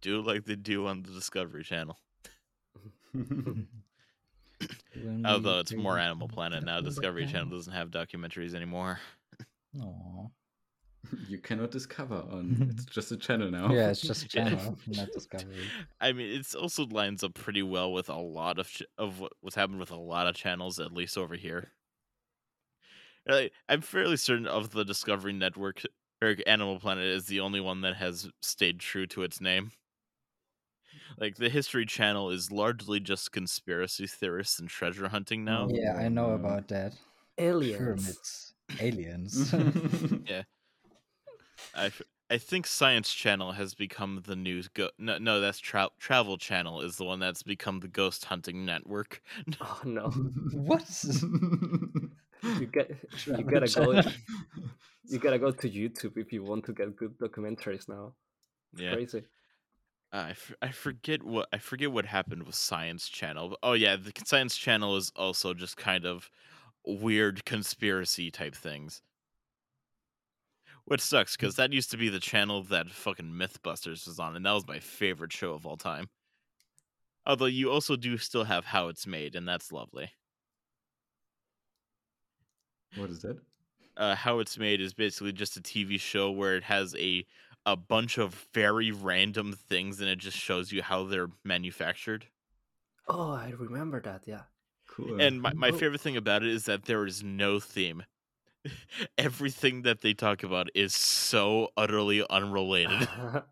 [0.00, 1.98] do like they do on the Discovery Channel.
[5.24, 8.98] Although it's more Animal Planet now, Discovery Channel doesn't have documentaries anymore.
[9.80, 10.26] Aw.
[11.28, 12.68] you cannot discover on.
[12.70, 13.72] It's just a channel now.
[13.72, 14.50] Yeah, it's just a Yeah.
[14.50, 15.64] channel, not Discovery.
[16.00, 19.32] I mean, it's also lines up pretty well with a lot of ch- of what,
[19.40, 21.72] what's happened with a lot of channels, at least over here.
[23.26, 25.82] Like, I'm fairly certain of the Discovery Network
[26.22, 29.72] or Animal Planet is the only one that has stayed true to its name.
[31.18, 35.68] like the History Channel is largely just conspiracy theorists and treasure hunting mm, now.
[35.70, 36.94] Yeah, I know Oh, about that.
[37.38, 37.78] Aliens.
[37.78, 38.54] Pyramids.
[38.80, 39.52] Aliens.
[41.74, 45.90] I, f- I think Science Channel has become the new go- no no that's tra-
[45.98, 49.22] Travel Channel is the one that's become the ghost hunting network.
[49.60, 50.10] Oh no.
[50.52, 50.82] what?
[52.42, 52.90] You get
[53.26, 54.00] you gotta go
[55.08, 58.14] you gotta go to YouTube if you want to get good documentaries now.
[58.76, 59.24] Yeah, Crazy.
[60.12, 63.56] Ah, I, f- I forget what I forget what happened with Science Channel.
[63.62, 66.30] Oh yeah, the Science Channel is also just kind of
[66.84, 69.02] weird conspiracy type things.
[70.84, 74.44] Which sucks because that used to be the channel that fucking MythBusters was on, and
[74.44, 76.08] that was my favorite show of all time.
[77.24, 80.10] Although you also do still have How It's Made, and that's lovely.
[82.96, 83.36] What is it?
[83.96, 87.24] uh, how it's made is basically just a TV show where it has a
[87.66, 92.26] a bunch of very random things and it just shows you how they're manufactured.
[93.08, 94.22] Oh, I remember that.
[94.26, 94.42] Yeah.
[94.88, 95.20] Cool.
[95.20, 95.76] And my, my Oh.
[95.76, 98.02] favorite thing about it is that there is no theme.
[99.18, 103.08] Everything that they talk about is so utterly unrelated.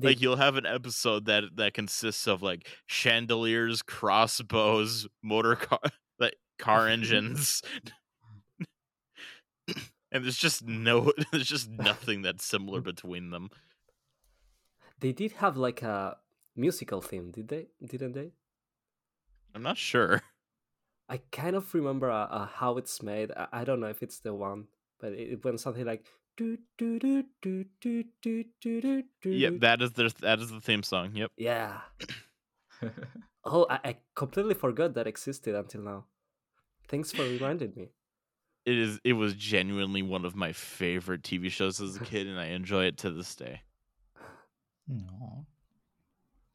[0.00, 5.80] They- like you'll have an episode that that consists of like chandeliers, crossbows, motor car
[6.20, 7.60] like car engines
[10.14, 12.84] and there's just no there's just nothing that's similar mm.
[12.84, 13.50] between them
[15.00, 16.16] they did have like a
[16.56, 18.30] musical theme did they didn't they
[19.54, 20.22] i'm not sure
[21.08, 24.20] i kind of remember uh, uh, how it's made I-, I don't know if it's
[24.20, 24.68] the one
[25.00, 29.30] but it, it went something like do, do, do, do, do, do, do, do.
[29.30, 31.12] Yep, that is the that is the theme song.
[31.14, 31.30] Yep.
[31.36, 31.80] Yeah.
[33.44, 36.06] oh, I, I completely forgot that existed until now.
[36.88, 37.90] Thanks for reminding me.
[38.66, 42.38] It is it was genuinely one of my favorite TV shows as a kid and
[42.38, 43.60] I enjoy it to this day.
[44.88, 45.46] No.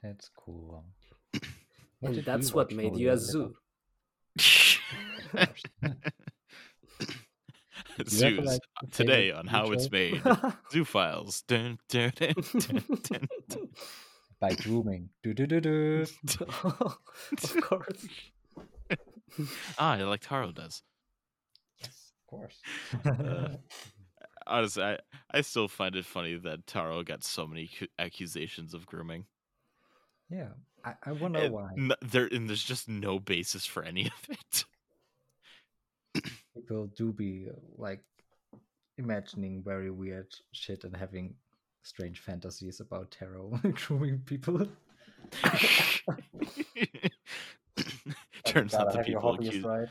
[0.02, 0.86] That's cool.
[2.02, 3.54] and that's what made you a zoo.
[8.08, 10.22] Zoos like, today on how it's made.
[10.72, 11.42] Zoo files.
[11.48, 13.70] Dun, dun, dun, dun, dun, dun.
[14.40, 15.10] By grooming.
[15.22, 16.06] Do do do do.
[16.40, 18.08] of course.
[19.78, 20.82] Ah, like Taro does.
[22.30, 22.62] Course.
[23.06, 23.50] Uh,
[24.48, 24.98] Honestly, I,
[25.32, 29.26] I still find it funny that Taro got so many accusations of grooming.
[30.30, 30.50] yeah.
[30.86, 34.30] I, I wonder And why n- there and there's just no basis for any of
[34.30, 36.24] it.
[36.56, 38.02] people do be uh, like
[38.98, 41.36] imagining very weird shit and having
[41.84, 44.68] strange fantasies about Taro grooming people.
[48.46, 49.88] Turns out the Gotta have your people accused, right.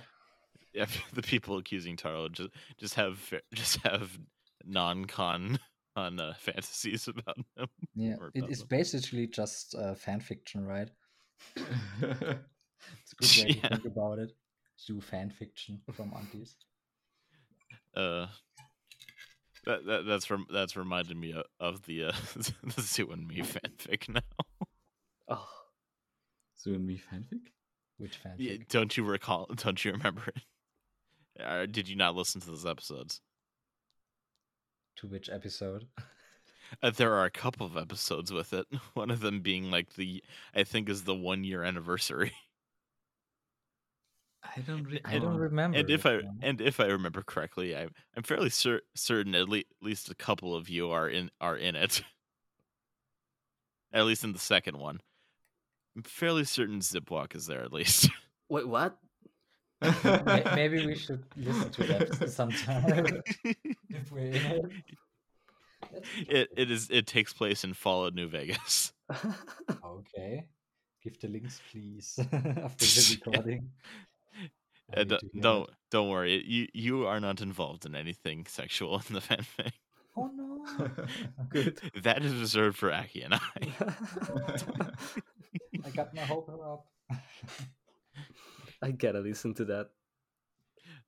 [0.75, 4.19] yeah, the people accusing Taro just just have just have
[4.65, 5.59] non-con
[5.97, 7.69] on uh, fantasies about him.
[7.95, 8.69] Yeah, or about is them.
[8.69, 10.89] basically just uh, fan fiction, right?
[13.03, 13.55] It's a good way Yeah.
[13.55, 14.33] to think about it.
[14.87, 16.57] Do fan fiction from aunties.
[17.95, 18.27] Uh,
[19.65, 22.13] that, that that's rem- that's reminded me of, of the uh,
[22.77, 24.21] the Zoo and Me fanfic now.
[25.29, 25.49] Oh,
[26.55, 27.53] so and me fanfic?
[27.97, 28.39] Which fanfic?
[28.39, 29.47] Yeah, don't you recall?
[29.55, 30.43] Don't you remember it?
[31.45, 33.21] Or did you not listen to those episodes?
[34.97, 35.87] To which episode?
[36.83, 38.67] Uh, there are a couple of episodes with it.
[38.93, 40.23] One of them being like the
[40.55, 42.33] I think is the one year anniversary.
[44.57, 45.15] I don't recall.
[45.15, 45.79] I don't remember.
[45.79, 46.33] and if it I now.
[46.43, 50.55] and if I remember correctly, I'm I'm fairly cer- certain at le- least a couple
[50.55, 52.03] of you are in are in it.
[53.91, 55.01] at least in the second one.
[55.97, 58.11] I'm fairly certain Shivwok is there at least.
[58.51, 58.99] wait, what?
[59.81, 63.23] May- maybe we should listen to that sometime.
[63.91, 64.65] if we're in it.
[66.29, 68.93] It it is it takes place in Fallout New Vegas.
[69.85, 70.45] Okay.
[71.03, 73.71] Give the links, please, after the recording.
[74.95, 76.43] I Uh, don't don't, don't worry.
[76.45, 79.67] You you are not involved in anything sexual in the fanfic.
[79.67, 79.73] it.
[80.17, 80.91] Oh no!
[81.49, 81.81] Good.
[82.03, 83.41] That is reserved for Aki and I.
[85.85, 86.87] I got my hope up.
[88.83, 89.91] I gotta listen to that.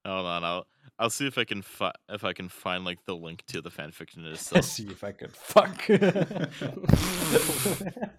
[0.05, 0.67] Hold on, I'll
[0.99, 3.71] I'll see if I can fi- if I can find like the link to the
[3.71, 4.65] fanfiction Let's itself.
[4.65, 5.89] see if I can fuck.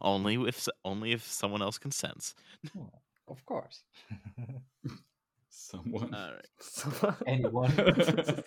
[0.00, 2.34] only if only if someone else consents.
[2.78, 2.90] Oh,
[3.28, 3.82] of course.
[5.48, 6.14] Someone.
[6.14, 6.46] All right.
[6.60, 7.70] So- Anyone.
[7.72, 8.44] What'd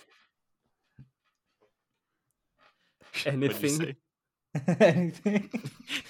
[3.25, 3.95] you Anything.
[4.79, 5.49] Anything.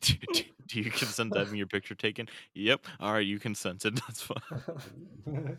[0.00, 2.28] do, do- do you consent to having your picture taken?
[2.54, 2.86] Yep.
[3.00, 3.96] All right, you consented.
[4.08, 5.58] That's fine.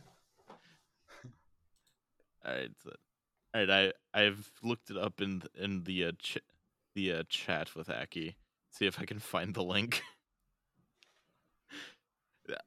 [2.46, 2.72] All right.
[2.84, 2.92] So,
[3.56, 3.94] all right.
[4.14, 6.40] I I've looked it up in in the uh, ch-
[6.96, 8.38] the uh, chat with Aki.
[8.72, 10.04] See if I can find the link.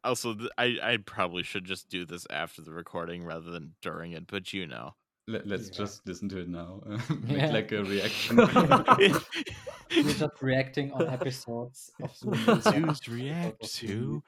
[0.05, 4.12] also, th- I I probably should just do this after the recording rather than during
[4.12, 4.95] it, but you know.
[5.31, 5.78] Let, let's Yeah.
[5.78, 6.83] just listen to it now.
[7.22, 7.51] Make Yeah.
[7.53, 8.37] like a reaction.
[8.37, 12.61] We're just reacting on episodes of Zoom.
[12.62, 14.22] Zeus react to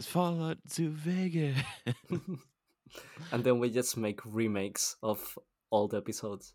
[0.00, 1.56] Fallout to Vegas.
[3.32, 5.38] and then we just make remakes of
[5.70, 6.54] old episodes.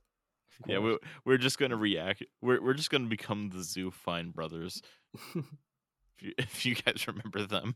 [0.68, 2.24] yeah, we we're just gonna react.
[2.42, 4.82] We're we're just gonna become the Zoo Fine brothers.
[5.36, 7.76] If you, if you guys remember them.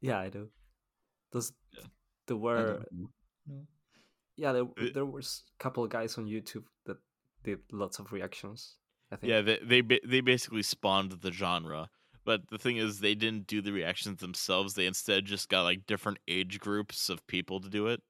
[0.00, 0.48] yeah, I do.
[1.32, 1.84] Those Yeah.
[2.26, 3.10] there I were don't know.
[3.46, 3.66] No.
[4.38, 6.96] Yeah there Uh, there was a couple of guys on YouTube that
[7.44, 8.76] did lots of reactions.
[9.12, 9.30] I think.
[9.30, 11.90] Yeah, they they they basically spawned the genre.
[12.24, 14.74] But the thing is, they didn't do the reactions themselves.
[14.74, 18.02] They instead just got like different age groups of people to do it.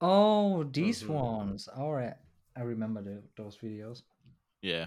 [0.00, 1.08] Oh, these Mhm.
[1.14, 1.68] ones.
[1.68, 2.14] All right.
[2.56, 4.02] I remember the, those videos.
[4.60, 4.86] Yeah.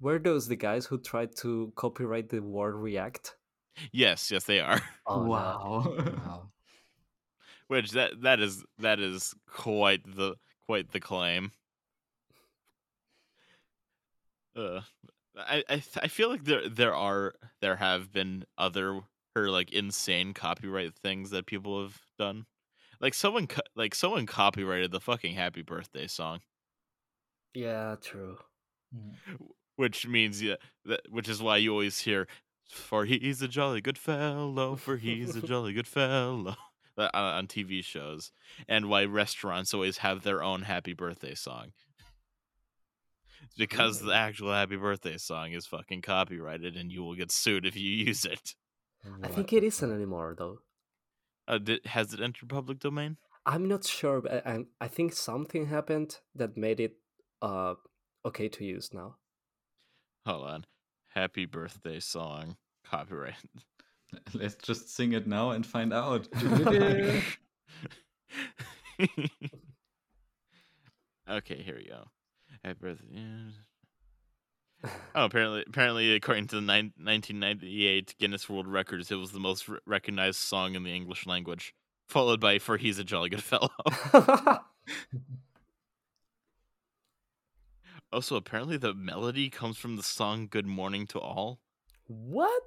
[0.00, 3.36] Were those the guys who tried to copyright the word react?
[3.92, 4.80] Yes, yes, they are.
[5.06, 5.30] Oh, no.
[5.30, 6.51] wow.
[7.72, 7.76] Wow.
[7.78, 11.52] Which that that is that is quite the quite the claim.
[14.56, 14.82] Uh,
[15.36, 19.00] I I I feel like there there are there have been other
[19.34, 22.46] or like insane copyright things that people have done.
[23.00, 26.40] Like someone co- like someone copyrighted the fucking happy birthday song,
[27.54, 28.38] Yeah, true.
[28.94, 29.14] Mm.
[29.76, 32.26] which means yeah, that, which is why you always hear
[32.70, 36.56] for he's a jolly good fellow, for he's a jolly good fellow
[36.98, 38.32] uh, on TV shows,
[38.68, 41.72] and why restaurants always have their own happy birthday song.
[43.44, 47.66] It's because the actual happy birthday song is fucking copyrighted, and you will get sued
[47.66, 48.54] if you use it.
[49.22, 50.60] I think it isn't anymore though.
[51.48, 53.16] Uh, did, has it entered public domain?
[53.44, 56.96] I'm not sure, but I, I think something happened that made it
[57.40, 57.74] uh
[58.24, 59.16] okay to use now.
[60.24, 60.64] Hold on,
[61.14, 63.34] happy birthday song copyright.
[64.34, 66.28] Let's just sing it now and find out.
[71.28, 72.04] okay, here we go.
[72.64, 73.06] Happy birthday.
[75.14, 79.68] Oh, apparently, apparently, according to the nine, 1998 Guinness World Records, it was the most
[79.68, 81.72] re- recognized song in the English language,
[82.08, 83.70] followed by "For He's a Jolly Good Fellow."
[88.12, 91.60] also, apparently, the melody comes from the song "Good Morning to All."
[92.08, 92.62] what?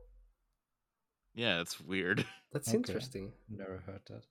[1.36, 2.26] Yeah, it's weird.
[2.54, 2.78] That's Okay.
[2.78, 3.34] interesting.
[3.50, 3.58] Hmm.
[3.58, 4.24] Never heard that.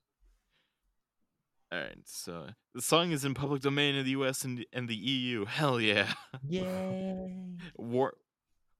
[1.71, 4.43] All right, so the song is in public domain in the U.S.
[4.43, 5.45] and, and the EU.
[5.45, 6.13] Hell yeah!
[6.47, 7.33] Yay.
[7.75, 8.17] War-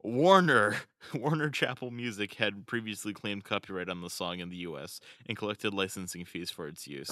[0.04, 0.78] Warner
[1.14, 5.00] Warner Chappell Music had previously claimed copyright on the song in the U.S.
[5.26, 7.12] and collected licensing fees for its use.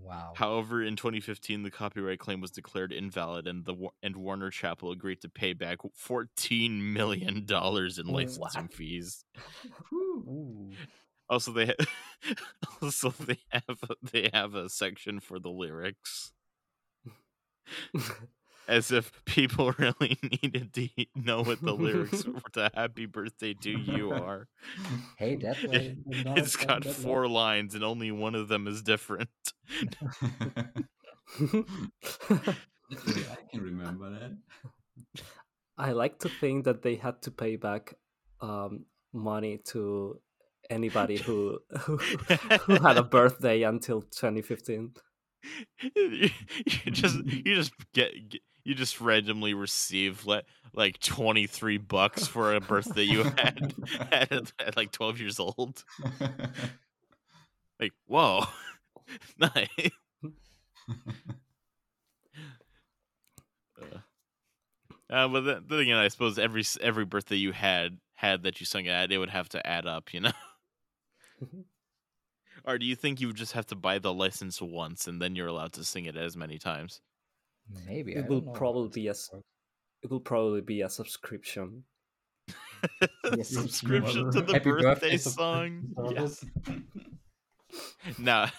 [0.00, 0.32] Wow.
[0.36, 5.20] However, in 2015, the copyright claim was declared invalid, and the and Warner Chappell agreed
[5.22, 9.24] to pay back 14 million dollars in licensing fees.
[11.30, 12.34] Also, they ha-
[12.82, 13.80] also they have
[14.12, 16.32] they have a section for the lyrics,
[18.68, 23.70] as if people really needed to know what the lyrics for the "Happy Birthday to
[23.70, 24.48] You" are.
[25.18, 25.96] Hey, that It- way.
[26.04, 29.28] would not It's sound got that four lines, and only one of them is different.
[31.40, 34.36] I can remember that.
[35.76, 37.94] I like to think that they had to pay back
[38.40, 40.20] um, money to
[40.70, 44.92] anybody who, who who had a birthday until 2015.
[45.94, 46.30] you,
[46.84, 50.42] you just you just get, get you just randomly receive le-
[50.72, 53.74] like 23 bucks for a birthday you had
[54.10, 55.84] at, at like 12 years old.
[57.80, 58.44] Like whoa.
[59.38, 59.90] Nice.
[63.82, 63.98] Uh,
[65.10, 68.64] uh, but then, then again i suppose every every birthday you had had that you
[68.66, 70.32] sung at it would have to add up you know?
[72.64, 75.34] Or do you think you would just have to buy the license once and then
[75.36, 77.00] you're allowed to sing it as many times
[77.86, 78.16] Maybe.
[78.16, 79.30] I It will don't know how probably this be a s-
[80.02, 81.84] It will probably be a subscription.
[83.34, 85.88] Yes, subscription to the Happy birthday, birthday song.
[85.96, 86.44] subscription
[88.04, 88.18] service.
[88.18, 88.50] Now,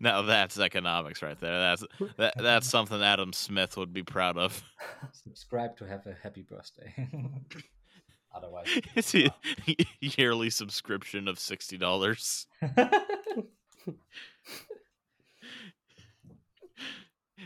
[0.00, 1.58] now that's economics right there.
[1.58, 1.84] That's
[2.16, 4.62] that, that's something Adam Smith would be proud of.
[5.12, 6.94] Subscribe to have a happy birthday.
[8.34, 9.28] Otherwise, It's a
[10.00, 12.46] yearly subscription of sixty dollars.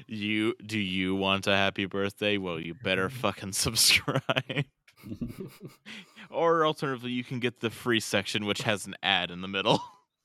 [0.07, 2.39] You do you want a happy birthday?
[2.39, 4.65] Well, you better fucking subscribe.
[6.31, 9.83] or alternatively, you can get the free section, which has an ad in the middle.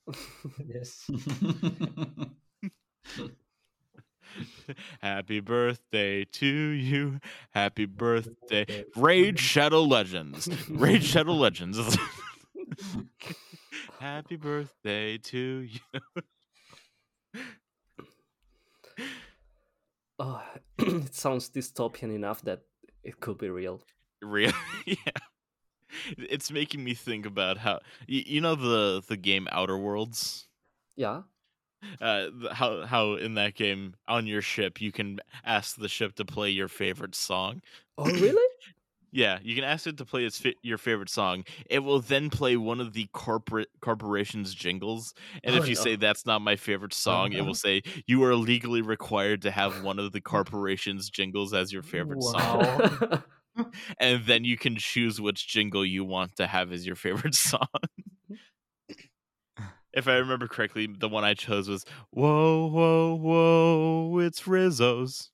[0.65, 1.09] yes.
[5.01, 7.19] Happy birthday to you.
[7.51, 8.85] Happy birthday.
[8.95, 10.49] Raid Shadow Legends.
[10.69, 11.97] Raid Shadow Legends.
[13.99, 15.79] Happy birthday to you.
[20.25, 20.41] Oh,
[20.79, 22.61] it sounds dystopian enough that
[23.03, 23.81] it could be real.
[24.21, 24.53] Real,
[24.85, 24.95] yeah.
[26.17, 30.47] It's making me think about how you, you know the the game Outer Worlds.
[30.95, 31.23] Yeah.
[31.99, 36.23] Uh, how how in that game on your ship you can ask the ship to
[36.23, 37.61] play your favorite song.
[37.97, 38.47] Oh, really?
[39.15, 41.43] Yeah, you can ask it to play its fi- your favorite song.
[41.69, 45.81] It will then play one of the corporate corporation's jingles, and Oh, if you no.
[45.81, 47.43] say that's not my favorite song, it no.
[47.43, 47.53] will uh-huh.
[47.53, 52.23] say you are legally required to have one of the corporation's jingles as your favorite
[52.23, 53.21] song,
[53.99, 57.67] and then you can choose which jingle you want to have as your favorite song.
[59.93, 65.29] if I remember correctly, the one I chose was "Whoa, whoa, whoa, it's Rizzo's."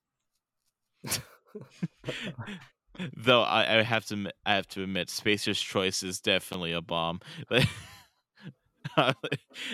[3.16, 7.22] Though I, I have to I have to admit, Spacer's Choice is definitely a bomb.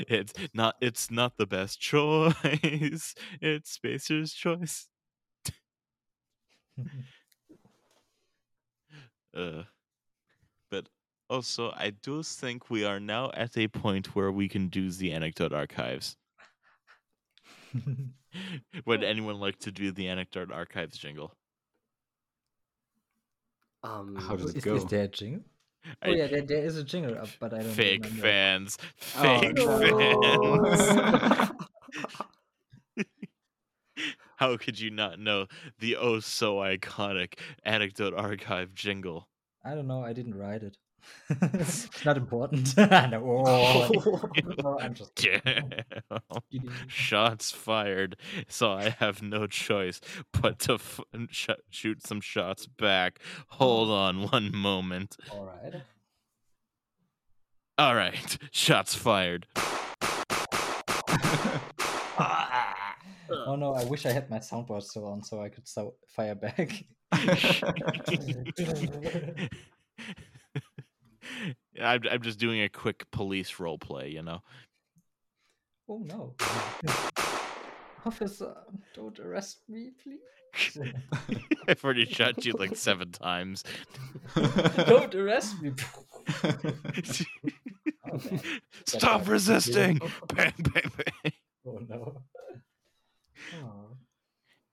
[0.07, 3.15] it's not it's not the best choice.
[3.41, 4.87] It's Spacer's Choice.
[9.33, 9.63] Uh,
[10.69, 10.89] but
[11.27, 15.11] also, I do think we are now at a point where we can do the
[15.11, 16.17] anecdote archives.
[18.85, 21.35] Would anyone like to do the anecdote archives jingle?
[23.85, 24.75] Um, How does it is, go?
[24.75, 25.41] is there a jingle?
[26.01, 28.21] I- Oh yeah, there, there is a jingle up, but I don't Fake remember.
[28.23, 28.77] fans.
[29.17, 30.65] Oh, Fake no.
[30.73, 31.51] fans.
[34.37, 35.45] How could you not know
[35.79, 39.27] the oh so iconic anecdote archive jingle?
[39.63, 40.03] I don't know.
[40.03, 40.77] I didn't write it.
[41.29, 42.75] It's not important.
[42.77, 45.11] no, oh, I'm just
[46.11, 46.19] oh,
[46.51, 46.69] Damn.
[46.87, 48.17] Shots fired.
[48.47, 50.01] So I have no choice
[50.31, 53.19] but to f- sh- shoot some shots back.
[53.49, 53.93] Hold oh.
[53.93, 55.17] on one moment.
[55.31, 55.81] all right.
[57.77, 59.47] All right, shots fired.
[63.29, 66.35] Oh no, I wish I had my soundboard still on so I could so fire
[66.35, 66.85] back.
[71.81, 74.39] I'm, I'm just doing a quick police role play, you know.
[75.89, 76.35] oh no.
[78.05, 78.55] Officer,
[78.93, 80.19] don't arrest me, please.
[81.67, 83.63] I've already shot you like seven times.
[84.35, 85.73] don't arrest me.
[88.13, 88.39] Okay.
[88.85, 89.27] Stop bad.
[89.27, 89.99] resisting!
[90.01, 90.11] Oh.
[90.33, 91.33] Bang, bang, bang.
[91.67, 92.21] Oh no.
[93.63, 93.85] Oh.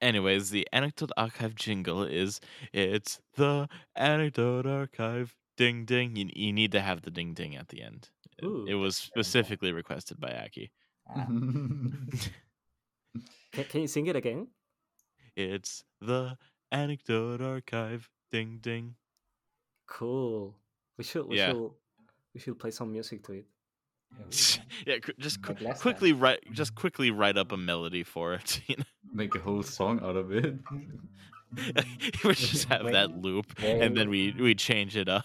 [0.00, 2.40] Anyways, the anecdote archive jingle is
[2.72, 5.34] it's the anecdote archive.
[5.62, 6.16] Ding ding.
[6.16, 8.10] You, you need to have the ding ding at the end.
[8.38, 10.70] It- Ooh, it was specifically requested by Aki.
[11.08, 11.26] Ah,
[13.52, 14.48] Can, can you sing it again?
[15.36, 16.36] It's the
[16.70, 18.08] anecdote archive.
[18.30, 18.94] Ding ding.
[19.86, 20.56] Cool.
[20.98, 21.26] We should.
[21.28, 21.52] We Yeah.
[21.52, 21.70] should.
[22.34, 23.46] We should play some music to it.
[24.18, 25.74] yeah, we- yeah, qu- just Like qu- time.
[25.76, 28.60] quickly write just quickly write up a melody for it.
[28.68, 28.84] You know?
[29.12, 30.54] Make a whole song out of it.
[32.24, 35.24] we just have that loop, and then we we change it up.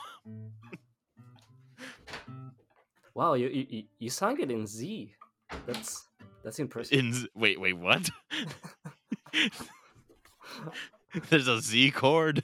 [3.13, 5.13] Wow, you you, you- sang it in Z.
[5.65, 6.07] That's
[6.43, 6.99] that's impressive.
[6.99, 8.09] In z- wait, wait, what?
[11.29, 12.43] There's a Z chord.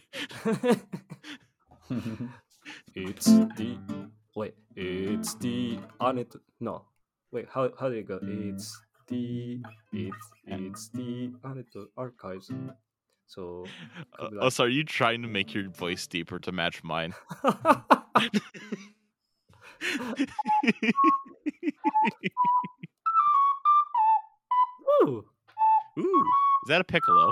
[2.95, 3.77] it's the
[4.35, 4.55] wait.
[4.75, 6.33] It's the on it.
[6.59, 6.85] No,
[7.31, 7.47] wait.
[7.53, 8.19] How how do you go?
[8.21, 9.61] It's the
[9.91, 12.49] it's it's the anecdote archives.
[13.27, 13.65] So
[14.19, 17.13] Uh, oh, like- so are you trying to make your voice deeper to match mine?
[25.03, 25.25] Ooh,
[25.99, 26.23] Ooh,
[26.65, 27.31] is that a piccolo,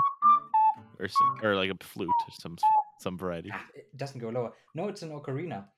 [0.98, 2.56] or some, or like a flute, or some
[3.00, 3.50] some variety?
[3.52, 4.52] Ah, it doesn't go lower.
[4.74, 5.64] No, it's an ocarina.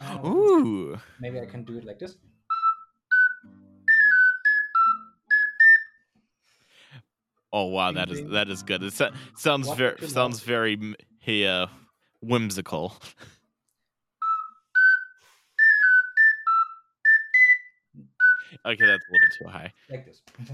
[0.00, 2.16] Uh, Ooh, Maybe I can do it like this.
[7.56, 8.82] Oh wow, that is that is good.
[8.82, 10.96] It sa- sounds very sounds very m-
[11.46, 11.66] uh,
[12.20, 12.96] whimsical.
[18.66, 19.72] Okay, that's a little too high.
[19.90, 20.22] Like this.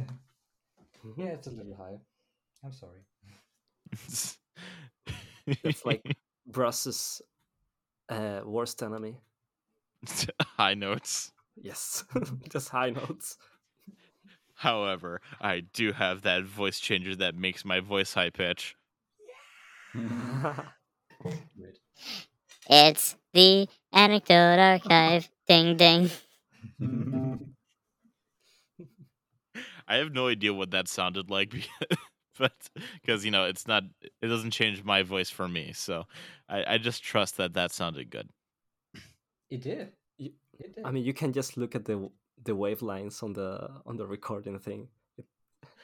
[1.16, 1.98] yeah, it's a little high.
[2.64, 3.00] I'm sorry.
[5.46, 7.22] it's like Brass's
[8.08, 9.20] uh, worst enemy.
[10.56, 11.32] high notes.
[11.60, 12.04] Yes,
[12.48, 13.36] just high notes.
[14.60, 18.76] However, I do have that voice changer that makes my voice high pitch.
[21.56, 21.78] Great.
[22.68, 25.28] It's the anecdote archive.
[25.48, 26.10] Ding ding.
[29.88, 31.54] I have no idea what that sounded like,
[32.38, 32.52] but
[33.00, 33.84] because you know it's not,
[34.22, 35.72] it doesn't change my voice for me.
[35.74, 36.06] So
[36.48, 38.30] I, I just trust that that sounded good.
[39.50, 39.92] It did.
[40.18, 40.84] You- It did.
[40.84, 42.12] I mean, you can just look at the w-
[42.44, 44.88] the wave lines on the on the recording thing.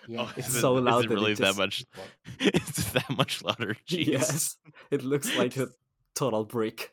[0.09, 1.84] yeah, Oh, it's it- so is loud it that it really that just- much?
[2.40, 3.76] It's that much louder.
[3.88, 4.07] Jeez.
[4.07, 4.57] Yes,
[4.90, 5.68] it looks like a
[6.14, 6.92] total brick.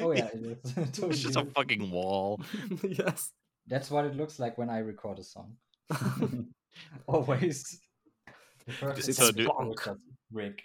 [0.00, 0.72] Oh yeah, it is.
[0.74, 2.40] Totally It's just a fucking wall.
[2.82, 3.30] yes.
[3.66, 5.56] That's what it looks like when I record a song.
[7.06, 7.80] Always.
[8.66, 9.98] It's So attempt do- was just
[10.32, 10.62] Rick.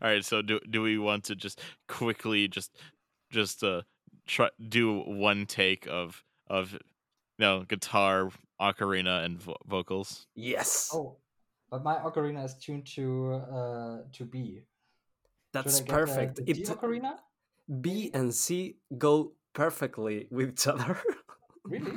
[0.00, 2.76] All right, so do do we want to just quickly just
[3.30, 3.82] just uh
[4.26, 6.78] try do one take of of
[7.42, 8.30] no guitar,
[8.60, 10.26] ocarina, and vo- vocals?
[10.34, 10.90] Yes.
[10.94, 11.18] Oh,
[11.70, 14.62] but my ocarina is tuned to uh to B.
[15.52, 16.32] That's I get the- perfect.
[16.36, 17.12] The, It ocarina?
[17.80, 20.96] B and C go perfectly with each other.
[21.62, 21.94] Really?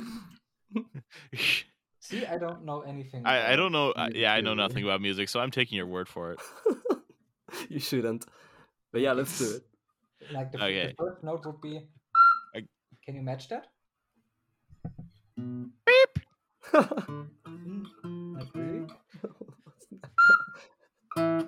[1.98, 3.26] See, I don't know anything.
[3.26, 3.90] I I don't know.
[3.98, 6.38] music yeah, I know nothing about music, so I'm taking your word for it.
[7.74, 8.22] you shouldn't.
[8.92, 9.62] But yeah, let's do it.
[10.30, 10.94] Like the, Okay.
[10.94, 11.82] the first note would be.
[13.04, 13.66] Can you match that?
[15.36, 15.70] Not
[18.54, 18.86] really.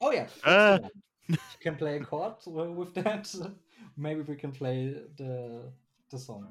[0.00, 0.24] Oh yeah.
[0.24, 0.78] that's the Ah.
[0.80, 0.90] one.
[1.28, 3.34] You can play a chord uh, with that.
[3.96, 5.72] Maybe we can play the
[6.10, 6.46] the song.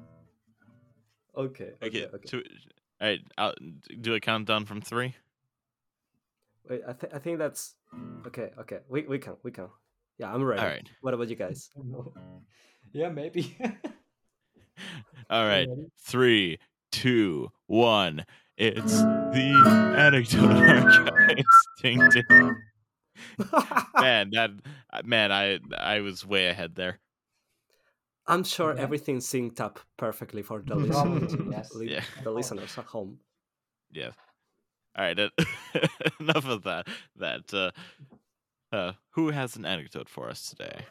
[1.36, 1.72] okay.
[1.82, 2.06] Okay.
[2.06, 2.06] Okay.
[2.14, 2.28] Okay.
[2.28, 2.36] To,
[3.00, 3.20] all right.
[3.38, 3.54] I'll
[4.00, 5.14] do a countdown from three.
[6.68, 7.76] Wait, I think I think that's
[8.26, 8.50] okay.
[8.58, 8.80] Okay.
[8.88, 9.68] We we can we can.
[10.18, 10.60] Yeah, I'm ready.
[10.60, 10.90] All right.
[11.00, 11.70] What about you guys?
[12.92, 13.56] Yeah, maybe.
[15.30, 15.68] All right.
[15.68, 15.86] Ready?
[16.00, 16.58] Three,
[16.92, 18.24] two, one.
[18.56, 21.44] It's the anecdote archives.
[21.82, 22.56] Ding ding.
[24.00, 24.50] Man, that
[24.92, 26.98] uh, man, I I was way ahead there.
[28.26, 28.82] I'm sure Yeah.
[28.82, 30.88] everything synced up perfectly for the Probably,
[31.20, 31.74] listeners, yes.
[31.74, 32.04] li- Yeah.
[32.24, 33.20] the listeners at home.
[33.92, 34.10] Yeah.
[34.96, 35.18] All right.
[36.20, 36.88] enough of that.
[37.16, 37.52] That.
[37.54, 37.70] Uh,
[38.72, 40.84] uh, who has an anecdote for us today?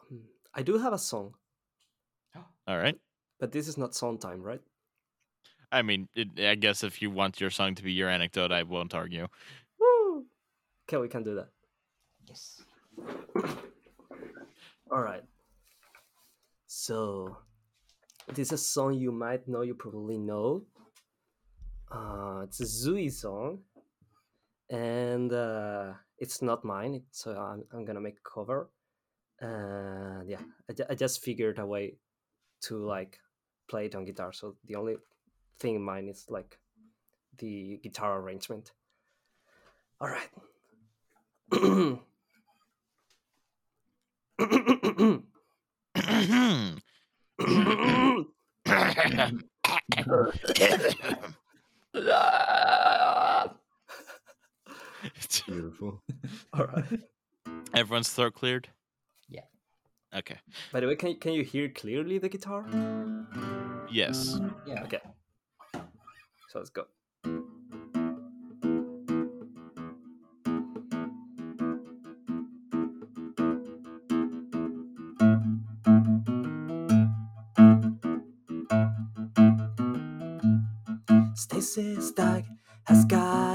[0.00, 0.20] Um,
[0.54, 1.34] I do have a song,
[2.68, 3.00] All right.
[3.40, 4.60] but this is not song time, right?
[5.72, 8.62] I mean, it, I guess if you want your song to be your anecdote, I
[8.62, 9.26] won't argue.
[9.80, 10.26] Woo!
[10.86, 11.48] Okay, we can do that.
[12.26, 12.60] yes.
[14.90, 15.24] All right.
[16.66, 17.38] So,
[18.34, 20.64] this is a song you might know, you probably know.
[21.90, 23.60] Uh, it's a Zooey song,
[24.68, 28.68] and uh, it's not mine, so I'm, I'm gonna make a cover.
[29.40, 31.94] And yeah, I, I just figured a way
[32.62, 33.18] to like
[33.68, 34.32] play it on guitar.
[34.32, 34.96] So the only
[35.58, 36.58] thing in mind is like
[37.38, 38.72] the guitar arrangement.
[40.00, 40.30] All right.
[55.16, 56.02] it's Beautiful.
[56.52, 56.84] All right.
[57.74, 58.68] Everyone's throat cleared.
[59.28, 59.42] Yeah.
[60.14, 60.36] Okay.
[60.72, 62.64] By the way, can can you hear clearly the guitar?
[63.90, 64.40] Yes.
[64.66, 64.84] Yeah.
[64.84, 65.00] Okay.
[66.48, 66.86] So let's go.
[81.34, 82.44] Stacy's dog
[82.84, 83.47] has got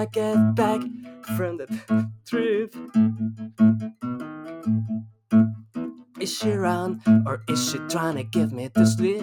[0.00, 0.80] Dad get back
[1.36, 1.66] from the
[2.26, 2.74] trip?
[6.18, 9.20] Is she around or is she trying to give me to sleep?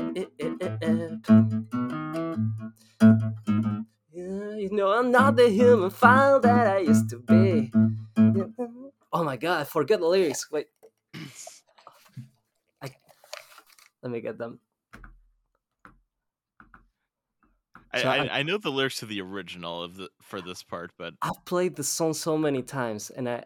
[4.13, 7.71] Yeah, you know, I'm not the human file that I used to be.
[9.11, 10.45] Oh my god, I forgot the lyrics.
[10.51, 10.67] Wait.
[12.84, 12.91] I,
[14.03, 14.59] let me get them.
[17.97, 20.63] I, So I, I- I know the lyrics to the original of the for this
[20.63, 23.43] part, but I've played the song so many times, and I,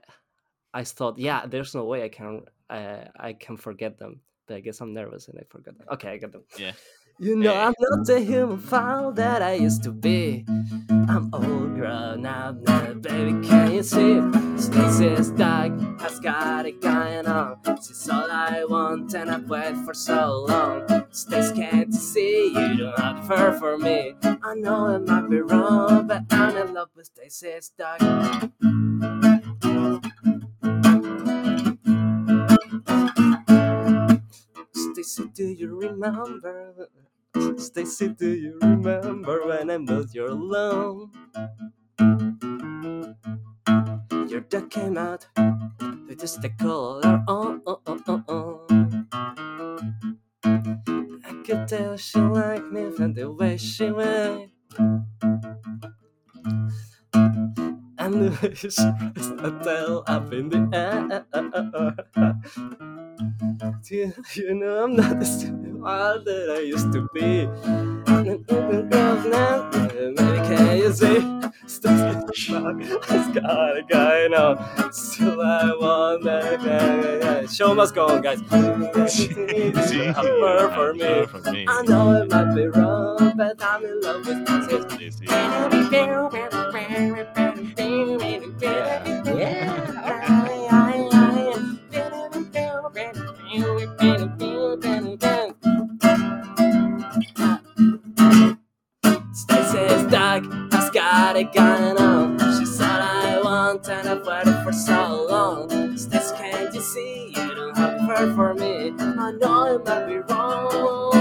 [0.73, 4.21] I thought, yeah, there's no way I can, uh, I can forget them.
[4.47, 5.87] But I guess I'm nervous and I forgot them.
[5.93, 6.43] Okay, I got them.
[6.57, 6.73] Yeah.
[7.19, 7.59] You know, Hey.
[7.59, 10.45] I'm not the human file that I used to be.
[11.09, 13.47] I'm all grown up now, baby.
[13.47, 14.21] Can you see?
[14.57, 17.57] Stacy's dog has got it going on.
[17.77, 21.05] She's all I want, and I've waited for so long.
[21.11, 24.13] Stay scared to see you don't have her for me.
[24.23, 27.99] I know it might be wrong, but I'm in love with Stacy's dog.
[34.73, 36.89] Stacy, do you remember?
[37.57, 41.11] Stacy, do you remember when I moved you alone?
[44.27, 45.27] Your dog came out
[46.07, 47.61] with just the color on.
[47.65, 49.07] on, on, on, on.
[51.25, 54.51] I could tell she liked me from the way she went.
[57.97, 61.25] And the way she raised her tail up in the air.
[63.89, 67.47] You, you know I'm not the stupid wild that I used to be.
[70.11, 71.19] Maybe can you see?
[71.65, 74.89] Still It's got a guy now.
[74.91, 77.49] Still I want that.
[77.51, 78.39] Show must go on, guys.
[79.11, 81.03] See, Her for me.
[81.03, 81.65] Her for me.
[81.67, 85.19] I know it might be wrong, but I'm in love with this.
[101.35, 102.39] Has got it going on.
[102.59, 105.97] She's all I want, and I've waited for so long.
[105.97, 108.93] Stacy, can't you see you don't have her for me?
[108.99, 111.11] I know it might be wrong.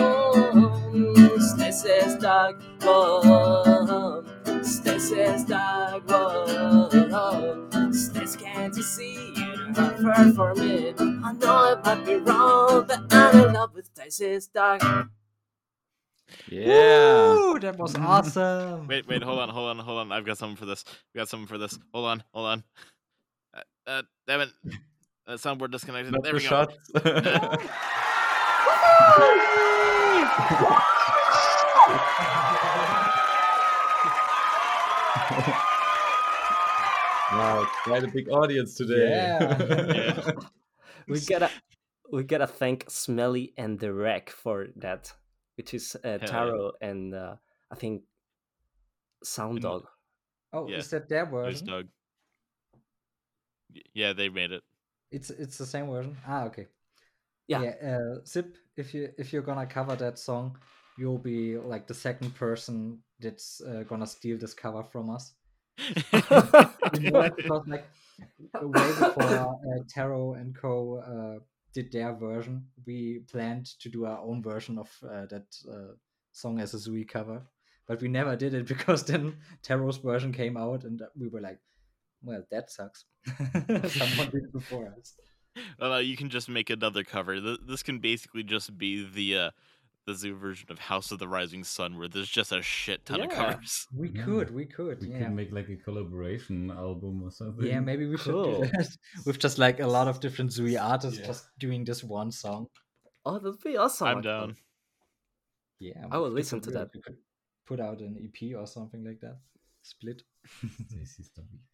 [1.41, 4.25] Stacy's dog, whoa.
[4.63, 7.69] Stacy's dog, whoa.
[7.93, 10.95] Stacy, can't you see you don't have her for me?
[10.99, 14.83] I know it might be wrong, but I'm in love with Stacy's dog.
[16.49, 17.32] Yeah.
[17.32, 18.86] Woo, that was awesome.
[18.86, 20.12] Wait, wait, hold on, hold on, hold on.
[20.12, 20.84] I've got something for this.
[21.14, 21.78] We got something for this.
[21.93, 22.64] Hold on, hold on.
[23.55, 24.51] Uh, uh damn it.
[25.26, 26.12] Uh, soundboard disconnected.
[26.12, 26.66] Not there the we go.
[37.32, 39.09] wow, quite a big audience today.
[39.09, 40.32] Yeah.
[41.09, 41.51] we gotta
[42.12, 45.12] we gotta thank Smelly and the Wreck for that,
[45.61, 46.71] which is uh, yeah.
[46.81, 47.37] And uh,
[47.71, 48.03] I think
[49.23, 49.85] Sound And- Dog.
[50.53, 51.67] Oh, Yeah, is that their There's version?
[51.67, 51.87] Doug.
[53.75, 54.63] Y- Yeah, they made it.
[55.13, 56.17] It's it's the same version.
[56.27, 56.67] Ah, okay.
[57.47, 57.61] Yeah.
[57.83, 60.57] Uh, Zip, if you if you're gonna cover that song,
[60.99, 65.35] you'll be like the second person that's uh, gonna steal this cover from us.
[65.79, 67.87] You know because like
[68.63, 71.03] way before uh, Taro and Co.
[71.71, 75.95] Uh, did their version, we planned to do our own version of uh, that uh,
[76.33, 77.43] song as a Zooey cover,
[77.87, 81.61] but we never did it because then Taro's version came out, and we were like,
[82.23, 83.05] "Well, that sucks."
[83.37, 85.14] Someone did it before us.
[85.81, 87.41] Well, uh, you can just make another cover.
[87.41, 89.51] This can basically just be the uh,
[90.07, 93.21] the zoo version of House of the Rising Sun, where there's just a shit ton
[93.21, 93.37] of Yeah.
[93.53, 93.87] covers.
[93.95, 94.25] We Yeah.
[94.25, 95.19] could, we could, We yeah.
[95.25, 97.67] could make like a collaboration album or something.
[97.67, 98.63] Yeah, maybe we should Cool.
[98.63, 98.89] do that
[99.27, 101.27] with just like a lot of different Zooey artists Yeah.
[101.27, 102.67] just doing this one song.
[103.27, 104.07] Oh, that'd be awesome.
[104.09, 104.31] I'm actually.
[104.33, 104.57] Uh, down.
[105.79, 106.89] Yeah, I will listen to that.
[106.95, 107.17] We could
[107.67, 109.39] put out an EP or something like that.
[109.83, 110.23] Split.
[110.91, 111.65] this is the VP.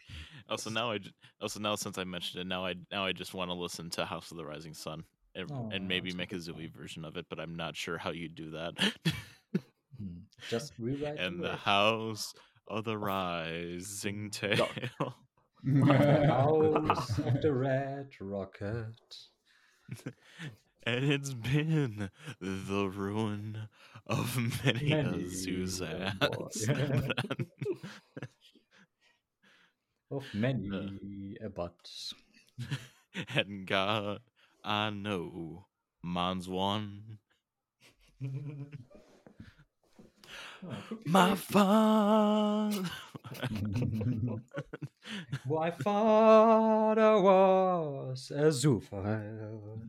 [0.49, 1.11] Also now I j-
[1.41, 4.05] also now since I mentioned it, now I now I just want to listen to
[4.05, 5.03] House of the Rising Sun
[5.37, 8.11] and, Oh, and maybe make a Zooey version of it, but I'm not sure how
[8.11, 8.73] you do that.
[9.99, 10.19] Hmm.
[10.51, 11.57] Just rewrite and the.
[11.57, 12.35] House
[12.69, 14.69] of the Rising Tail.
[15.63, 18.95] the House of the Red Rocket.
[20.85, 22.11] and it's been
[22.41, 23.69] the ruin
[24.07, 25.25] of many, a Many
[25.81, 26.49] a boy.
[30.09, 31.75] Of many a butt.
[33.35, 34.21] and God,
[34.67, 35.67] I know
[36.03, 37.19] mine's one.
[38.21, 38.29] Oh,
[41.07, 42.83] My father.
[45.49, 49.83] My father was a zoophile.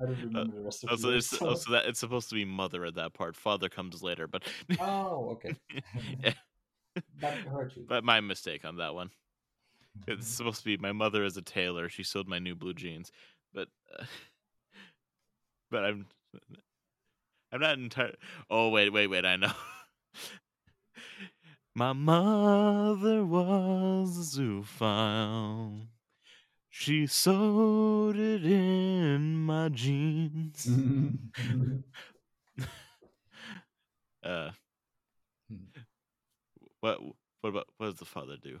[0.00, 1.86] I don't uh, remember the rest of oh, the also, it's, oh, so- also that
[1.86, 3.36] it's supposed to be mother at that part.
[3.36, 4.42] Father comes later, but
[4.80, 5.54] Oh, okay.
[6.24, 6.32] Yeah.
[7.20, 7.84] That hurt you.
[7.88, 9.10] but my mistake on that one.
[10.06, 11.88] It's supposed to be my mother is a tailor.
[11.88, 13.10] She sewed my new blue jeans,
[13.52, 13.68] but
[13.98, 14.04] uh,
[15.70, 16.06] but I'm
[17.52, 18.16] I'm not entirely.
[18.50, 19.24] Oh wait, wait, wait!
[19.24, 19.52] I know.
[21.74, 25.86] my mother was a zoophile.
[26.68, 30.68] She sewed it in my jeans.
[34.22, 34.50] Uh,
[35.48, 35.66] Hmm.
[36.80, 36.98] what
[37.40, 38.60] what about what does the father do?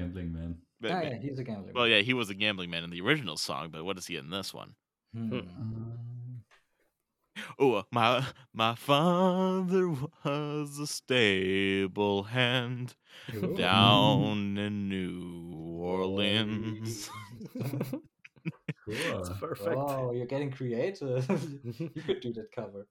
[0.00, 0.56] Gambling man.
[0.80, 1.74] But- Ah, yeah, he's a gambling.
[1.74, 4.16] well, yeah, he was a gambling man in the original song, but what is he
[4.16, 4.74] in this one?
[5.14, 5.40] Hmm.
[7.58, 9.88] Oh, my my father
[10.24, 12.94] was a stable hand
[13.34, 13.54] Ooh.
[13.56, 17.10] down in New Orleans.
[17.62, 18.00] cool.
[18.86, 19.76] It's perfect.
[19.76, 21.28] Oh, you're getting creative.
[21.78, 22.86] you could do that cover.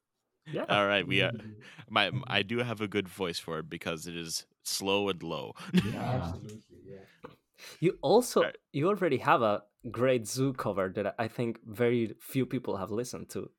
[0.52, 0.66] yeah.
[0.70, 1.32] All right, we uh,
[1.90, 5.54] my I do have a good voice for it because it is slow and low.
[5.74, 6.22] Yeah.
[6.24, 7.32] Absolutely, yeah.
[7.80, 8.58] You also Alright.
[8.72, 13.30] you already have a great zoo cover that I think very few people have listened
[13.30, 13.50] to.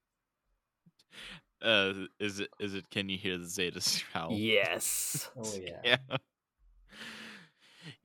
[1.62, 2.90] Uh, is it is it?
[2.90, 3.80] Can you hear the Zeta
[4.12, 4.32] howl?
[4.32, 5.30] Yes.
[5.36, 5.80] Oh yeah.
[5.84, 6.16] Yeah.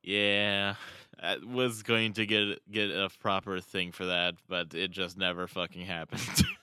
[0.02, 0.76] Yeah.
[1.22, 5.48] I was going to get get a proper thing for that, but it just never
[5.48, 6.44] fucking happened.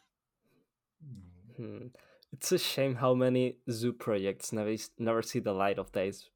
[1.57, 1.89] Hmm.
[2.33, 6.31] It's a shame how many zoo projects never never see the light of days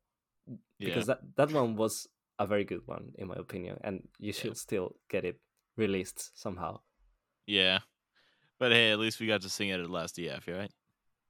[0.47, 0.57] yeah.
[0.79, 2.07] because that that one was
[2.39, 5.41] a very good one in my opinion, and you should still get it
[5.77, 6.81] released somehow.
[7.47, 7.81] Yeah.
[8.59, 10.71] But hey, at least we got to sing it at last EF, right?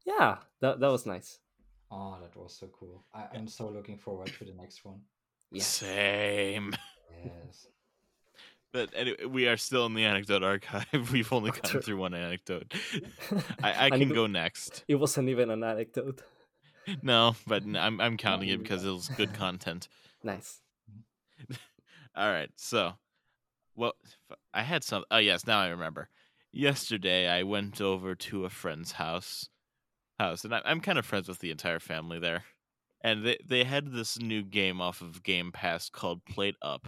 [0.05, 1.39] Yeah, that that was nice.
[1.91, 3.05] Oh, that was so cool.
[3.15, 5.01] I, I'm so looking forward to the next one.
[5.51, 5.63] Yeah.
[5.63, 6.75] Same.
[7.25, 7.67] Yes.
[8.73, 10.85] But anyway, we are still in the anecdote archive.
[11.13, 11.63] We've only oh, True.
[11.63, 12.75] gotten through one anecdote.
[13.63, 14.85] I, I can it- go next.
[14.87, 16.21] It wasn't even an anecdote.
[17.03, 19.89] No, but n- I'm I'm counting it because it was good content.
[20.23, 20.61] Nice.
[22.17, 22.95] All right, so,
[23.75, 23.93] well,
[24.55, 25.05] I had some.
[25.11, 26.09] Oh yes, now I remember.
[26.53, 29.49] Yesterday, I went over to a friend's house,
[30.19, 32.45] house, and I, I'm kind of friends with the entire family there,
[33.03, 36.87] and they they had this new game off of Game Pass called Plate Up,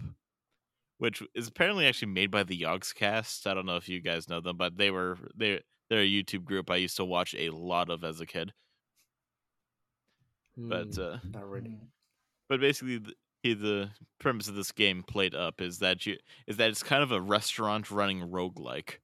[0.97, 3.45] which is apparently actually made by the Yogscast.
[3.47, 6.43] I don't know if you guys know them, but they were they they're a YouTube
[6.45, 8.53] group I used to watch a lot of as a kid.
[10.57, 11.69] But Hmm, uh, not really.
[11.71, 11.87] Mm.
[12.49, 13.01] but basically
[13.43, 16.17] the, he- the premise of this game Plate Up is that you
[16.47, 18.95] is that it's kind of a restaurant running roguelike.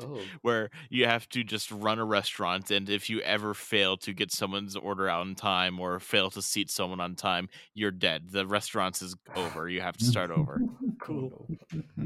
[0.00, 4.12] Oh, where you have to just run a restaurant and if you ever fail to
[4.12, 8.24] get someone's order out in time or fail to seat someone on time you're dead.
[8.32, 9.68] The restaurant is over.
[9.68, 10.60] You have to start over.
[11.00, 11.46] Cool.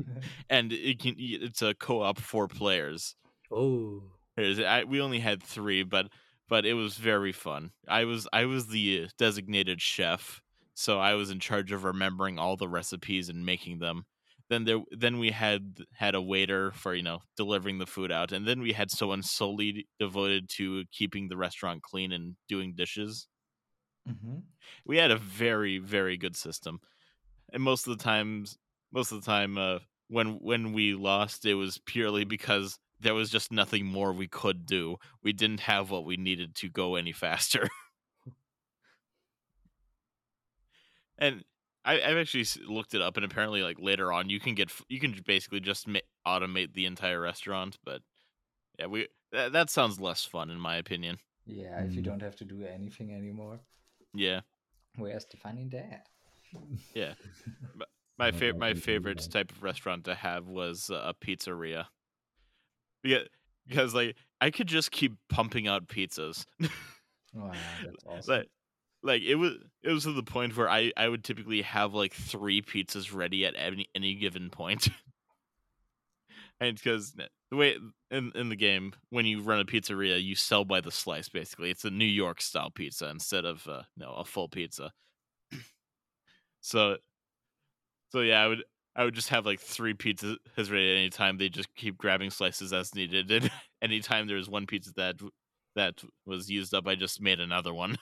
[0.51, 3.15] and it can it's a co-op for players.
[3.53, 4.03] Oh,
[4.37, 6.09] I, we only had three, but
[6.49, 7.71] but it was very fun.
[7.87, 10.43] I was I was the uh, designated chef,
[10.79, 14.05] so I was in charge of remembering all the recipes and making them.
[14.49, 18.33] Then there then we had had a waiter for you know delivering the food out,
[18.33, 23.29] and then we had someone solely devoted to keeping the restaurant clean and doing dishes.
[24.09, 24.47] Mhm.
[24.85, 26.81] We had a very very good system,
[27.53, 28.59] and most of the times
[28.93, 33.31] most of the time uh, when when we lost, it was purely because there was
[33.31, 34.99] just nothing more we could do.
[35.22, 37.68] We didn't have what we needed to go any faster.
[41.19, 41.45] And
[41.85, 45.01] I, I've actually looked it up, and apparently, like later on, you can get you
[45.01, 47.79] can basically just ma- automate the entire restaurant.
[47.85, 48.03] But
[48.79, 51.19] yeah, we that, that sounds less fun in my opinion.
[51.47, 52.05] Yeah, if you Mm.
[52.05, 53.61] don't have to do anything anymore,
[54.14, 54.41] Yeah,
[54.97, 56.09] where's the fun in that?
[58.19, 61.87] my Yeah, fa- I my favorite type of restaurant to have was uh, a pizzeria.
[63.03, 63.23] Yeah,
[63.66, 66.45] because like I could just keep pumping out pizzas.
[67.35, 67.53] Wow,
[67.83, 68.35] that's awesome.
[68.35, 68.49] like
[69.03, 72.13] like it was it was to the point where I I would typically have like
[72.13, 74.89] three pizzas ready at any any given point.
[76.61, 77.13] and because
[77.51, 77.77] the way
[78.11, 81.71] in in the game when you run a pizzeria you sell by the slice basically
[81.71, 84.93] it's a New York style pizza instead of uh, no a full pizza.
[86.61, 86.97] so
[88.11, 88.65] so yeah I would
[88.97, 91.39] I would just have like three pizzas ready at any time.
[91.39, 93.31] They just keep grabbing slices as needed.
[93.81, 95.21] And anytime there was one pizza that
[95.77, 97.97] that was used up, I just made another one.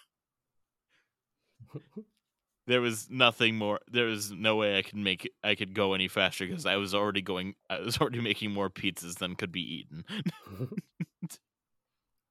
[2.67, 3.81] There was nothing more.
[3.91, 6.95] There was no way I could make I could go any faster because I was
[6.95, 7.55] already going.
[7.71, 10.05] I was already making more pizzas than could be eaten.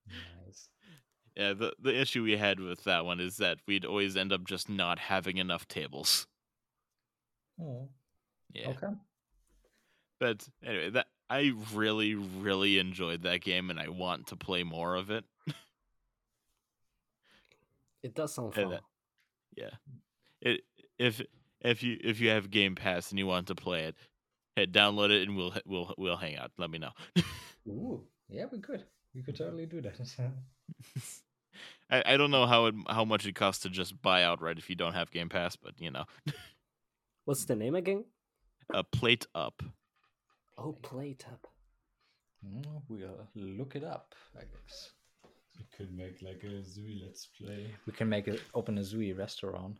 [0.08, 0.70] nice.
[1.36, 4.44] yeah, the the issue we had with that one is that we'd always end up
[4.46, 6.28] just not having enough tables.
[7.62, 7.88] Oh,
[8.54, 8.70] Yeah.
[8.70, 8.94] okay.
[10.20, 14.96] But anyway, that I really, really enjoyed that game, and I want to play more
[14.96, 15.26] of it.
[18.04, 18.80] it does sound fun.
[19.56, 19.62] That-
[20.44, 20.62] Yeah, it
[20.98, 21.22] if
[21.62, 23.96] if you if you have Game Pass and you want to play it,
[24.56, 26.52] hey, download it and we'll we'll we'll hang out.
[26.58, 26.92] Let me know.
[27.68, 28.84] Ooh, yeah, we could.
[29.14, 30.00] We could totally do that.
[31.90, 34.70] I, I don't know how it, how much it costs to just buy outright if
[34.70, 36.04] you don't have Game Pass, but you know,
[37.26, 38.06] What's the name again?
[38.74, 39.62] a plate up.
[40.58, 41.48] Oh, Plate Up.
[42.46, 44.92] Mm, we'll look it up, I guess.
[45.58, 47.76] We could make like a Zooey Let's Play.
[47.86, 49.80] We can make it open a Zooey restaurant.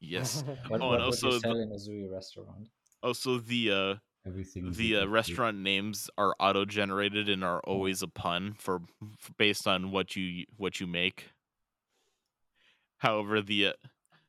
[0.00, 0.42] Yes.
[0.68, 2.68] What, Oh, what and would you also sell the, in a Zooey restaurant?
[3.02, 3.94] also the uh
[4.26, 4.72] Everything.
[4.72, 8.82] the uh, restaurant names are auto generated and are always a pun for,
[9.20, 11.26] f based on what you what you make.
[12.98, 13.72] However, the uh,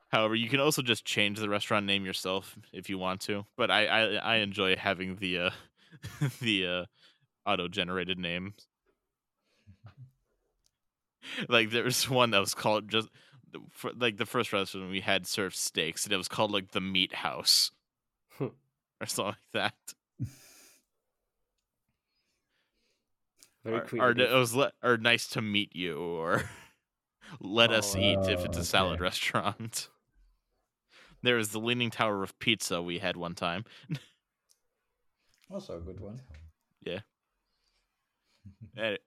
[0.10, 3.46] however you can also just change the restaurant name yourself if you want to.
[3.56, 5.52] But I I, I enjoy having the uh,
[6.42, 6.86] the uh,
[7.50, 8.68] auto generated names.
[11.50, 13.10] Like there was one that was called just
[13.72, 16.82] for, like the first restaurant we had served steaks and it was called like the
[16.82, 17.72] Meat House
[18.40, 18.52] or
[19.06, 19.76] something like that.
[23.64, 26.44] Very or, or it was le- or nice to meet you or
[27.40, 29.04] let us Oh, eat if it's a salad okay.
[29.04, 29.90] restaurant
[31.24, 33.66] there was the leaning tower of pizza we had one time
[35.50, 36.22] Also a good one.
[38.78, 38.98] Eh,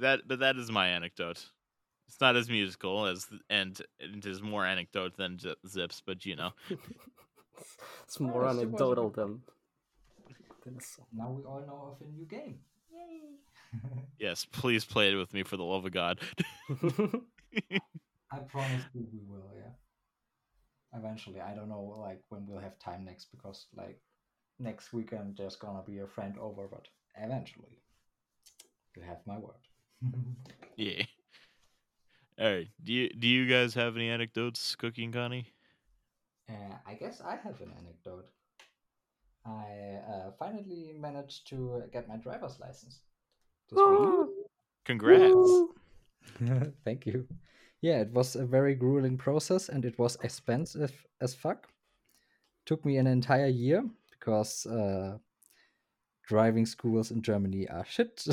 [0.00, 1.44] that but that is my anecdote
[2.08, 6.36] it's not as musical as and it is more anecdote than Zi- zips but you
[6.36, 6.50] know
[8.04, 9.40] it's more Oh, anecdotal than,
[10.64, 11.06] than a song.
[11.12, 12.58] Now we all know of a new game.
[12.90, 13.38] Yay!
[14.18, 16.20] yes please play it with me for the love of god
[18.32, 19.72] I promise you we will, yeah.
[20.94, 24.00] Eventually, I don't know like when we'll have time next because like
[24.58, 27.82] next weekend there's gonna be a friend over, but eventually
[28.96, 29.66] you have my word.
[30.76, 31.04] Yeah
[32.40, 35.46] all right do you do you guys have any anecdotes cookie and connie
[36.50, 38.28] Uh, I guess I have an anecdote.
[39.46, 43.00] I uh, finally managed to get my driver's license
[43.70, 44.28] this week.
[44.84, 45.50] congrats
[46.84, 47.26] Thank you.
[47.80, 51.68] Yeah, it was a very grueling process and it was expensive as fuck.
[52.66, 55.18] Took me an entire year because uh,
[56.28, 58.24] driving schools in Germany are shit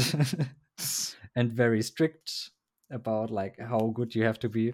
[1.39, 2.51] and very strict
[2.91, 4.73] about like how good you have to be.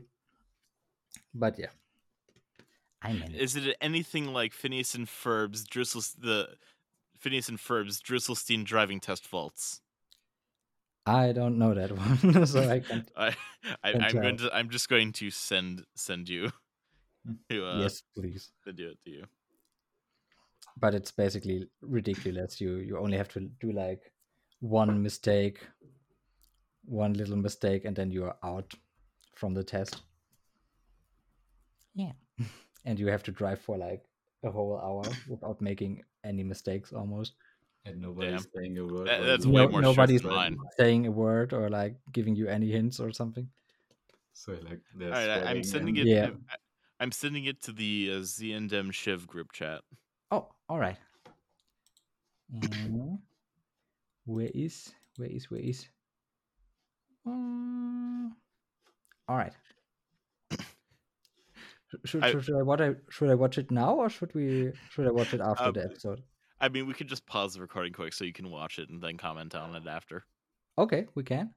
[1.34, 1.74] But yeah,
[3.02, 6.58] I mean Is it anything like Phineas and Ferb's Drissel the
[7.20, 9.82] Phineas and Ferb's Drusselstein driving test faults?
[11.06, 13.12] I don't know that one, so I can't.
[13.16, 13.36] I,
[13.84, 16.52] I Can't I'm going to I'm just going to send send you
[17.50, 18.52] to uh yes, please.
[18.66, 19.26] to do it to you.
[20.78, 22.60] but it's basically ridiculous.
[22.62, 24.12] You you only have to do like
[24.62, 25.60] one mistake,
[26.86, 28.74] one little mistake, and then you are out
[29.36, 30.02] from the test.
[31.94, 32.12] Yeah,
[32.86, 34.04] and you have to drive for like
[34.44, 37.34] a whole hour without making any mistakes almost.
[37.86, 39.08] And nobody's saying a word.
[39.08, 40.58] That- that's way No, more strict nobody's than mine.
[40.78, 43.48] saying a word or like giving you any hints or something.
[44.34, 46.12] So like, they're All right, I, I'm sending and- it.
[46.12, 46.30] Yeah.
[46.50, 46.56] I,
[47.00, 49.82] I'm sending it to the uh, ZNDM Shiv group chat.
[50.32, 50.98] Oh, all right.
[52.56, 53.18] Uh,
[54.26, 55.88] where is where is where is?
[57.28, 58.32] Mm,
[59.28, 59.54] all right.
[60.52, 60.58] Sh-
[62.06, 62.98] Should, I- should, should I watch it?
[63.10, 64.72] Should I watch it now, or should we?
[64.92, 66.24] Should I watch it after Uh, the episode?
[66.62, 69.02] I mean, we could just pause the recording quick so you can watch it and
[69.02, 70.26] then comment on it after.
[70.78, 71.54] Okay, we can.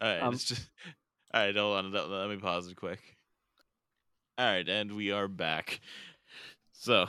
[0.00, 0.70] All right, Um, it's just
[1.32, 1.56] all right.
[1.56, 3.00] Hold on, let, let me pause it quick.
[4.38, 5.80] All right, and we are back.
[6.72, 7.06] So,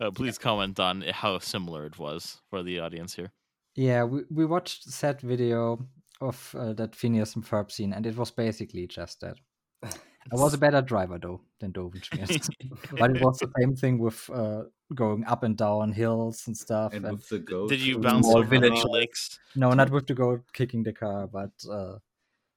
[0.00, 3.32] uh, please comment on how similar it was for the audience here.
[3.74, 5.86] Yeah, we, we watched that video
[6.20, 9.36] of uh, that Phineas and Ferb scene, and it was basically just that.
[9.82, 12.50] I was a better driver though than Doofenshmirtz.
[12.98, 14.64] but it was the same thing with uh,
[14.94, 16.92] going up and down hills and stuff.
[16.94, 17.68] And and- with the goat.
[17.70, 18.84] Did you bounce small over any village.
[18.84, 19.38] lakes?
[19.54, 21.98] no, not with the goat kicking the car, but uh,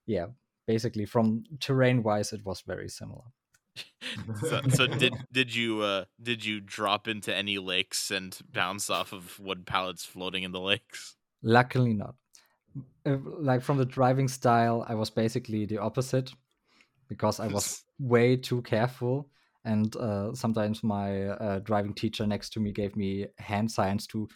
[0.06, 0.28] yeah,
[0.68, 3.24] basically from terrain wise, it was very similar.
[4.42, 9.14] So, so did did you uh, did you drop into any lakes and bounce off
[9.14, 11.16] of wood pallets floating in the lakes?
[11.42, 12.16] Luckily, not.
[13.06, 16.32] Uh, like from the driving style, I was basically the opposite
[17.10, 19.28] because I was way too careful.
[19.66, 24.28] And uh, sometimes my uh, driving teacher next to me gave me hand signs to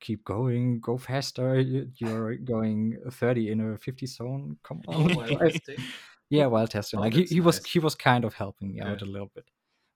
[0.00, 1.60] keep going, go faster.
[1.60, 4.56] you- You're going 30 in a 50 zone.
[4.62, 5.14] Come on.
[5.14, 5.50] while
[6.30, 6.98] yeah, while testing.
[6.98, 8.92] Oh, Like he, he was he was kind of helping me Yeah.
[8.92, 9.44] out a little bit,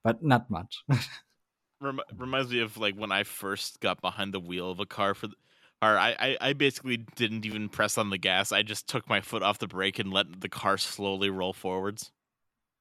[0.04, 0.82] but not much.
[1.80, 5.14] Rem- reminds me of like when I first got behind the wheel of a car
[5.14, 5.28] for.
[5.28, 5.36] The,
[5.82, 8.50] or I, I, I basically didn't even press on the gas.
[8.52, 12.10] I just took my foot off the brake and let the car slowly roll forwards.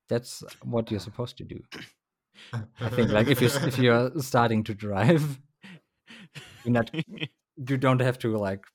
[0.07, 1.61] That's what you're supposed to do.
[2.79, 5.39] I think like if you if you're starting to drive,
[6.63, 6.91] you're not
[7.57, 8.65] you don't have to like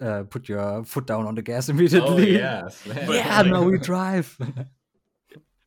[0.00, 2.36] uh, put your foot down on the gas Oh immediately.
[2.36, 3.10] yeah, slam.
[3.12, 4.36] yeah, no, we drive.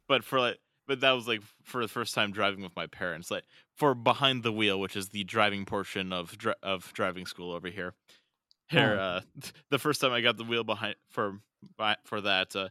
[0.08, 3.32] but for like but that was like for the first time driving with my parents
[3.32, 3.44] like
[3.82, 7.68] for behind the wheel which is the driving portion of dri- of driving school over
[7.68, 7.94] here
[8.70, 9.04] here Oh.
[9.04, 9.22] uh
[9.72, 11.40] the first time i got the wheel behind for
[12.06, 12.70] for that uh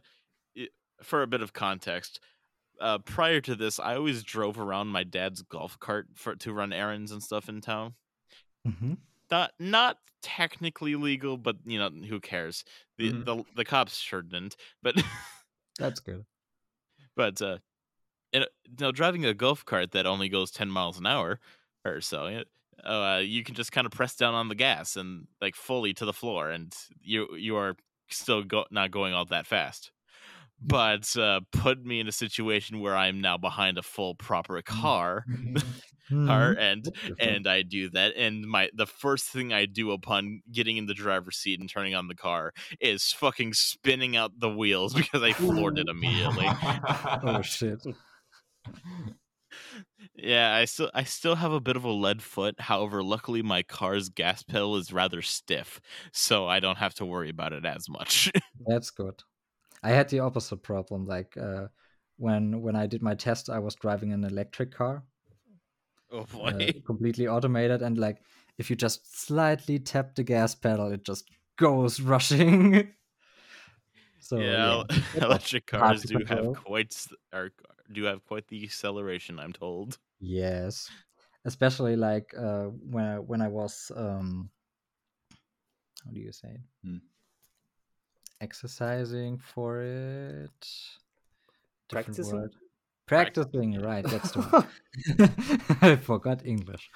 [0.55, 0.69] it,
[1.03, 2.19] for a bit of context
[2.79, 6.73] uh, prior to this, I always drove around my dad's golf cart for to run
[6.73, 7.93] errands and stuff in town.
[8.65, 8.93] hmm
[9.29, 12.63] Not not technically legal, but you know who cares?
[12.97, 13.25] The Mhm.
[13.25, 14.55] the the cops sure didn't.
[14.81, 14.95] But
[15.77, 16.25] That's good.
[17.15, 17.59] but uh,
[18.33, 21.39] and, uh, you know, driving a golf cart that only goes ten miles an hour
[21.85, 22.43] or so,
[22.83, 26.05] uh, you can just kind of press down on the gas and like fully to
[26.05, 27.75] the floor, and you you are
[28.09, 29.91] still go- not going all that fast.
[30.61, 35.25] But uh, put me in a situation where I'm now behind a full proper car,
[36.25, 36.57] car, Mhm.
[36.57, 40.85] and and I do that, and my the first thing I do upon getting in
[40.85, 45.23] the driver's seat and turning on the car is fucking spinning out the wheels because
[45.23, 46.55] I floored it immediately.
[47.23, 47.83] oh shit.
[50.15, 52.59] Yeah, I still I still have a bit of a lead foot.
[52.59, 55.79] However, luckily my car's gas pedal is rather stiff,
[56.11, 58.31] so I don't have to worry about it as much.
[58.65, 59.21] That's good.
[59.83, 61.05] I had the opposite problem.
[61.05, 61.67] Like uh,
[62.17, 65.03] when when I did my test, I was driving an electric car,
[66.11, 66.73] oh uh, boy.
[66.85, 68.17] completely automated, and like
[68.57, 72.93] if you just slightly tap the gas pedal, it just goes rushing.
[74.19, 76.53] so yeah, was electric cars do have control.
[76.53, 77.51] quite s- are
[77.91, 79.97] do have quite the acceleration, I'm told.
[80.19, 80.89] Yes,
[81.45, 84.49] especially like uh, when I, when I was um,
[86.05, 86.61] how do you say it?
[86.83, 86.97] Hmm.
[88.39, 90.49] Exercising for it.
[91.89, 92.39] Different Practicing?
[92.39, 92.51] word.
[93.07, 94.05] Practicing, Practicing, right?
[94.05, 94.67] That's the one.
[95.81, 96.89] I forgot English.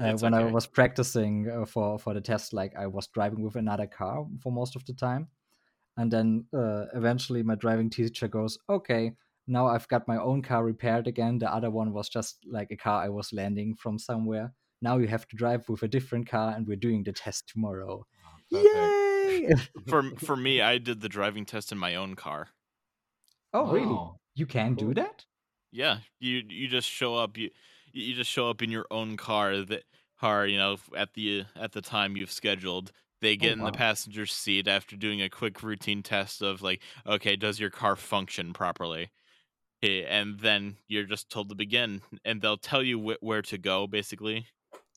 [0.00, 3.42] Uh, It's when I was practicing uh, for for the test, like I was driving
[3.42, 5.28] with another car for most of the time,
[5.96, 9.12] and then uh, eventually my driving teacher goes, "Okay,
[9.48, 11.38] now I've got my own car repaired again.
[11.38, 14.52] The other one was just like a car I was landing from somewhere.
[14.82, 18.06] Now you have to drive with a different car, and we're doing the test tomorrow.
[18.24, 18.96] Ah, perfect.
[19.28, 19.48] Yay!
[19.88, 22.48] For for me, I did the driving test in my own car.
[23.52, 23.86] oh, really?
[23.86, 24.88] Oh, you can Cool.
[24.88, 25.24] do that?
[25.72, 27.50] Yeah, you you just show up you
[27.92, 29.84] you just show up in your own car that
[30.20, 32.92] car you know at the at the time you've scheduled.
[33.20, 33.66] They oh, get in wow.
[33.66, 37.96] the passenger seat after doing a quick routine test of like, okay, does your car
[37.96, 39.10] function properly?
[39.82, 43.58] Eh, And then you're just told to begin, and they'll tell you wh- where to
[43.58, 44.46] go, basically.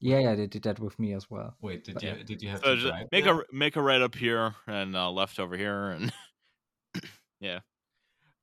[0.01, 1.55] Yeah, yeah, they did that with me as well.
[1.61, 2.17] Wait, did Yeah.
[2.17, 3.27] you did you have So to drive make there?
[3.27, 6.13] a make a right up here and uh, left over here, and
[7.39, 7.61] yeah.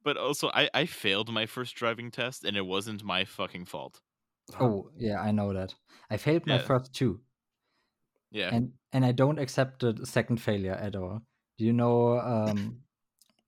[0.05, 4.03] But also, I I failed my first driving test, and it wasn't my fucking fault.
[4.61, 5.75] Oh, yeah, I know that.
[6.11, 6.59] I failed my Yeah.
[6.59, 7.23] first two,
[8.31, 11.21] Yeah, and and I don't accept the second failure at all.
[11.59, 12.85] Do you know um,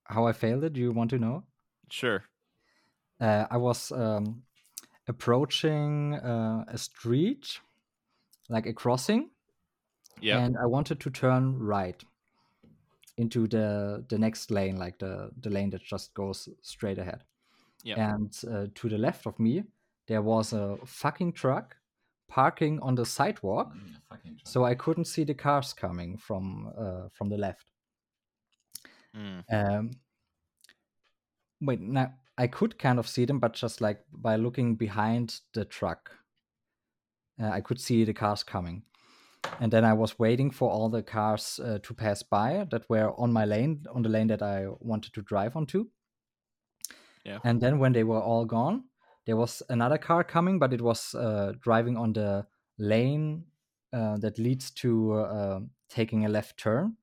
[0.05, 0.73] how I failed it?
[0.73, 1.47] Do you want to know?
[1.89, 2.25] sure.
[3.21, 4.43] Uh, I was um,
[5.07, 7.59] approaching uh, a street,
[8.49, 9.29] like a crossing,
[10.21, 10.39] Yeah.
[10.43, 12.03] and I wanted to turn right
[13.17, 17.23] into the the next lane, like the the lane that just goes straight ahead.
[17.83, 17.97] Yep.
[17.97, 19.63] And uh, to the left of me,
[20.07, 21.77] there was a fucking truck
[22.27, 27.29] parking on the sidewalk, Mm, so I couldn't see the cars coming from uh, from
[27.29, 27.65] the left.
[29.15, 29.43] Mm.
[29.51, 29.91] Um,
[31.59, 32.13] wait, now
[32.43, 36.11] I could kind of see them, but just like by looking behind the truck,
[37.41, 38.83] uh, I could see the cars coming.
[39.59, 43.11] And then I was waiting for all the cars uh, to pass by that were
[43.19, 45.85] on my lane, on the lane that I wanted to drive onto.
[47.25, 47.39] Yeah.
[47.43, 48.85] And then when they were all gone,
[49.25, 52.45] there was another car coming, but it was uh, driving on the
[52.77, 53.45] lane
[53.93, 56.97] uh, that leads to uh, taking a left turn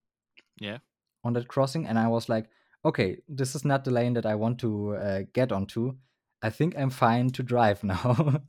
[0.60, 0.78] Yeah.
[1.24, 2.48] on that crossing and i was like
[2.84, 5.96] okay this is not the lane that i want to uh, get onto.
[6.42, 8.42] I think i'm fine to drive now.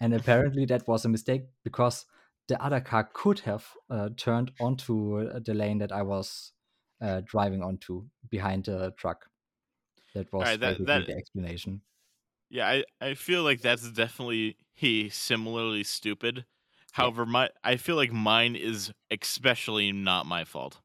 [0.00, 2.06] And apparently that was a mistake because
[2.48, 6.52] the other car could have uh, turned onto uh, the lane that i was
[7.00, 9.26] uh, driving onto behind the truck.
[10.14, 11.82] That was Alright, that- that- the explanation.
[12.50, 16.46] Yeah, I, I feel like that's definitely he similarly stupid.
[16.92, 20.80] However, my I feel like mine is especially not my fault.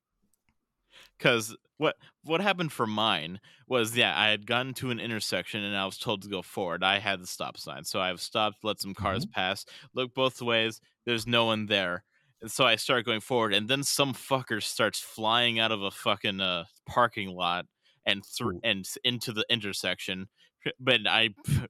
[1.20, 5.76] Cause what what happened for mine was yeah, I had gotten to an intersection and
[5.76, 6.84] I was told to go forward.
[6.84, 7.84] I had the stop sign.
[7.86, 12.04] So I've stopped, let some cars pass, look both ways, there's no one there.
[12.42, 15.92] And so I start going forward, and then some fucker starts flying out of a
[15.92, 17.66] fucking uh, parking lot
[18.06, 18.60] and thr Ooh.
[18.64, 20.28] and into the intersection.
[20.80, 21.30] But I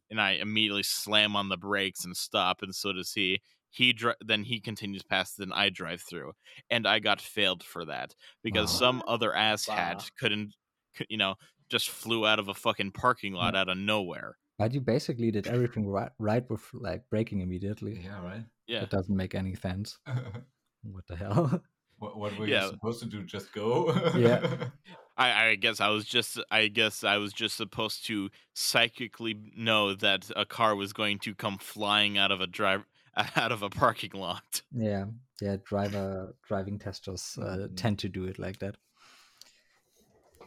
[0.09, 3.41] and I immediately slam on the brakes and stop, and so does he.
[3.69, 6.33] He dri- then he continues past, then I drive through,
[6.69, 10.03] and I got failed for that because some other asshat Wow.
[10.19, 10.55] couldn't,
[10.97, 11.35] cou- you know,
[11.69, 13.57] just flew out of a fucking parking lot mm.
[13.57, 14.37] out of nowhere.
[14.57, 18.43] but you basically did everything right, right with like braking immediately Yeah, right.
[18.67, 19.97] Yeah, it doesn't make any sense
[20.83, 21.61] what the hell
[21.99, 22.63] what, what were Yeah.
[22.65, 23.23] you supposed to do?
[23.23, 23.93] Just go?
[24.17, 24.41] Yeah.
[25.17, 29.93] I, I guess I was just I guess I was just supposed to psychically know
[29.95, 32.83] that a car was going to come flying out of a drive
[33.35, 34.61] out of a parking lot.
[34.71, 35.05] Yeah,
[35.41, 35.57] yeah.
[35.65, 37.75] Driver driving testers uh, Mhm.
[37.77, 38.75] tend to do it like that.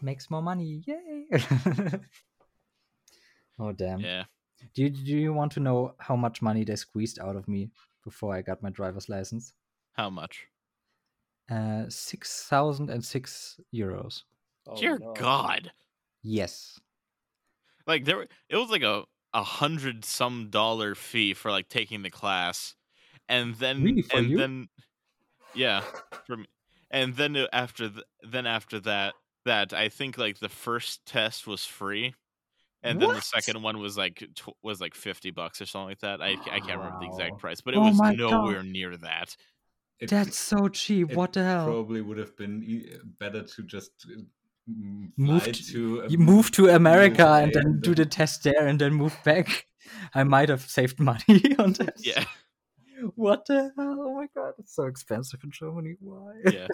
[0.01, 1.27] Makes more money, yay!
[3.59, 4.01] oh damn.
[4.01, 4.25] Yeah.
[4.75, 7.71] Do you, do you want to know how much money they squeezed out of me
[8.05, 9.53] before I got my driver's license?
[9.93, 10.47] How much?
[11.51, 14.23] Uh, six thousand and six euros.
[14.67, 15.13] Oh, Dear no.
[15.15, 15.73] God.
[16.23, 16.79] Yes.
[17.87, 19.05] Like there, it was like a
[19.35, 22.75] a hundred some dollar fee for like taking the class,
[23.29, 24.39] and then Really, for and you?
[24.39, 24.69] then,
[25.55, 25.85] yeah,
[26.27, 26.47] from
[26.91, 31.47] and then uh, after th- then after that that I think like the first test
[31.47, 32.15] was free,
[32.83, 36.01] and then the second one was like tw- was like fifty bucks or something like
[36.01, 36.23] that.
[36.23, 39.37] I I can't remember the exact price, but it Oh was my nowhere near that.
[40.01, 41.09] It- That's so cheap.
[41.09, 41.65] it What the hell?
[41.65, 44.23] Probably would have been e- better to just uh,
[44.71, 45.07] Mm-hmm.
[45.17, 48.95] Move to- to move to America USA and then do the test there and then
[48.95, 49.67] move back.
[50.15, 51.95] I might have saved money on that.
[51.99, 52.25] Yeah,
[53.17, 53.97] What the hell?
[54.01, 55.97] Oh my god, it's so expensive in Germany.
[56.01, 56.35] Why?
[56.51, 56.69] yeah.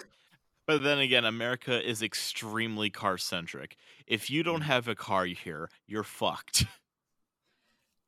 [0.67, 3.75] But then again, America is extremely car centric.
[4.05, 4.65] If you don't mm.
[4.65, 6.65] have a car here, you're fucked.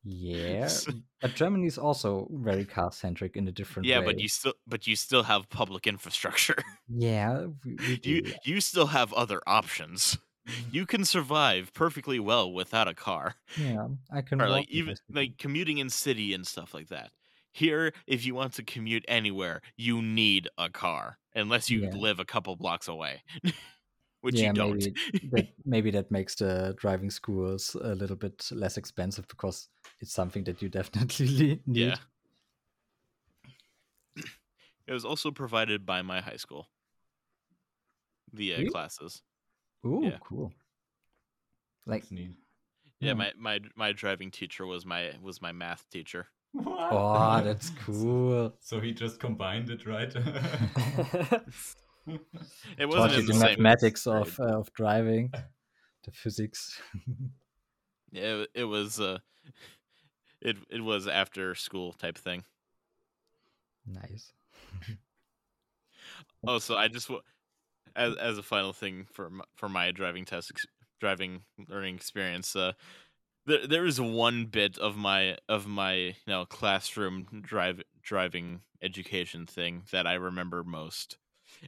[0.04, 0.68] Yeah,
[1.20, 4.04] but Germany is also very car centric in a different yeah, way.
[4.06, 6.56] but you still but you still have public infrastructure.
[6.88, 8.10] yeah, we, we do.
[8.10, 10.18] you you still have other options.
[10.48, 10.70] Mm-hmm.
[10.72, 15.38] You can survive perfectly well without a car, yeah, I can or like even like
[15.38, 17.12] commuting in city and stuff like that.
[17.52, 21.90] Here, if you want to commute anywhere, you need a car, unless you Yeah.
[21.92, 23.22] live a couple blocks away,
[24.20, 24.78] which yeah, you don't.
[24.78, 24.96] maybe
[25.30, 29.68] that maybe that makes the driving schools a little bit less expensive because
[30.02, 31.60] it's something that you definitely need.
[31.66, 31.96] yeah.
[34.86, 36.68] It was also provided by my high school.
[38.34, 38.70] The uh, Really?
[38.70, 39.22] classes.
[39.86, 40.18] Ooh, Yeah.
[40.20, 40.52] cool.
[41.86, 42.36] Like, That's neat.
[43.00, 43.14] Yeah, Yeah.
[43.14, 46.26] my, my my driving teacher was my was my math teacher.
[46.52, 46.92] What?
[46.92, 48.52] oh, that's cool.
[48.60, 50.12] So he just combined it, right?
[52.76, 54.22] It wasn't you in the the mathematics grade.
[54.22, 55.30] of uh, of driving,
[56.04, 56.80] the physics.
[58.10, 59.18] Yeah, it, it was uh
[60.42, 62.44] it it was after school type thing.
[63.86, 64.32] nice.
[66.46, 67.10] Oh, so I just
[67.96, 70.66] as as a final thing for my, for my driving test ex-
[71.00, 72.74] driving learning experience, uh
[73.46, 79.46] there there is one bit of my of my you know classroom drive driving education
[79.46, 81.18] thing that I remember most.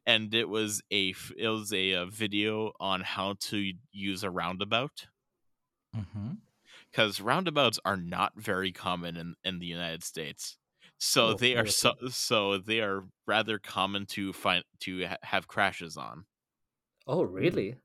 [0.06, 5.06] And it was a it was a, uh video on how to use a roundabout.
[5.96, 6.32] Mm-hmm.
[6.94, 10.56] Because roundabouts are not very common in, in the United States.
[10.98, 15.48] So Oh, they are so so they are rather common to find to ha- have
[15.48, 16.26] crashes on.
[17.06, 17.76] oh, really?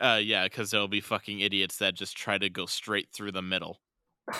[0.00, 3.42] Uh, yeah, because there'll be fucking idiots that just try to go straight through the
[3.42, 3.80] middle.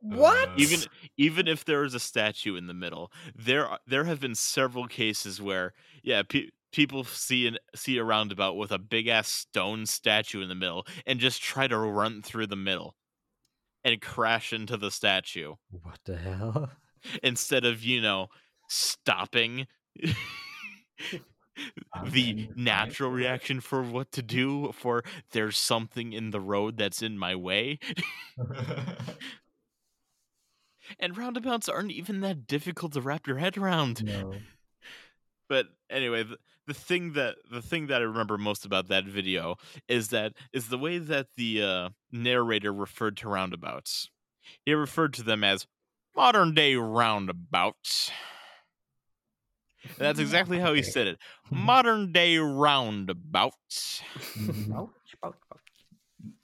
[0.00, 0.50] What?
[0.56, 0.80] Even
[1.16, 4.86] even if there is a statue in the middle, there are- there have been several
[4.86, 9.86] cases where yeah, pe- people see an see a roundabout with a big ass stone
[9.86, 12.96] statue in the middle and just try to run through the middle
[13.86, 15.54] and crash into the statue.
[15.70, 16.70] What the hell?
[17.22, 18.26] instead of you know
[18.68, 19.66] stopping
[20.04, 20.16] oh,
[22.10, 27.16] the natural reaction for what to do for there's something in the road that's in
[27.16, 27.78] my way
[30.98, 34.34] and roundabouts aren't even that difficult to wrap your head around No.
[35.48, 39.56] but anyway the, the thing that the thing that i remember most about that video
[39.88, 44.10] is that is the way that the uh, narrator referred to roundabouts.
[44.64, 45.66] He referred to them as
[46.14, 48.10] modern day roundabouts.
[49.82, 51.18] And that's exactly how he said it
[51.50, 54.02] modern day roundabouts.
[54.74, 54.90] Ouch,
[55.24, 55.60] ouch, ouch.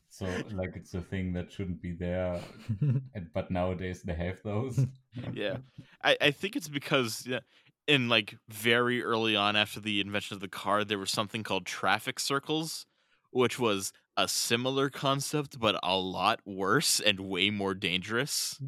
[0.08, 2.40] So like it's a thing that shouldn't be there,
[3.34, 4.86] but nowadays they have those.
[5.32, 5.56] yeah.
[6.04, 7.40] I, I think it's because yeah,
[7.86, 11.66] in like very early on after the invention of the car there was something called
[11.66, 12.86] traffic circles
[13.30, 18.60] which was a similar concept but a lot worse and way more dangerous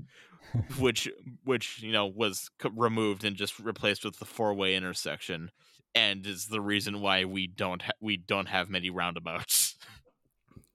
[0.78, 1.09] which
[1.45, 5.51] which you know was c- removed and just replaced with the four-way intersection
[5.95, 9.77] and is the reason why we don't ha- we don't have many roundabouts.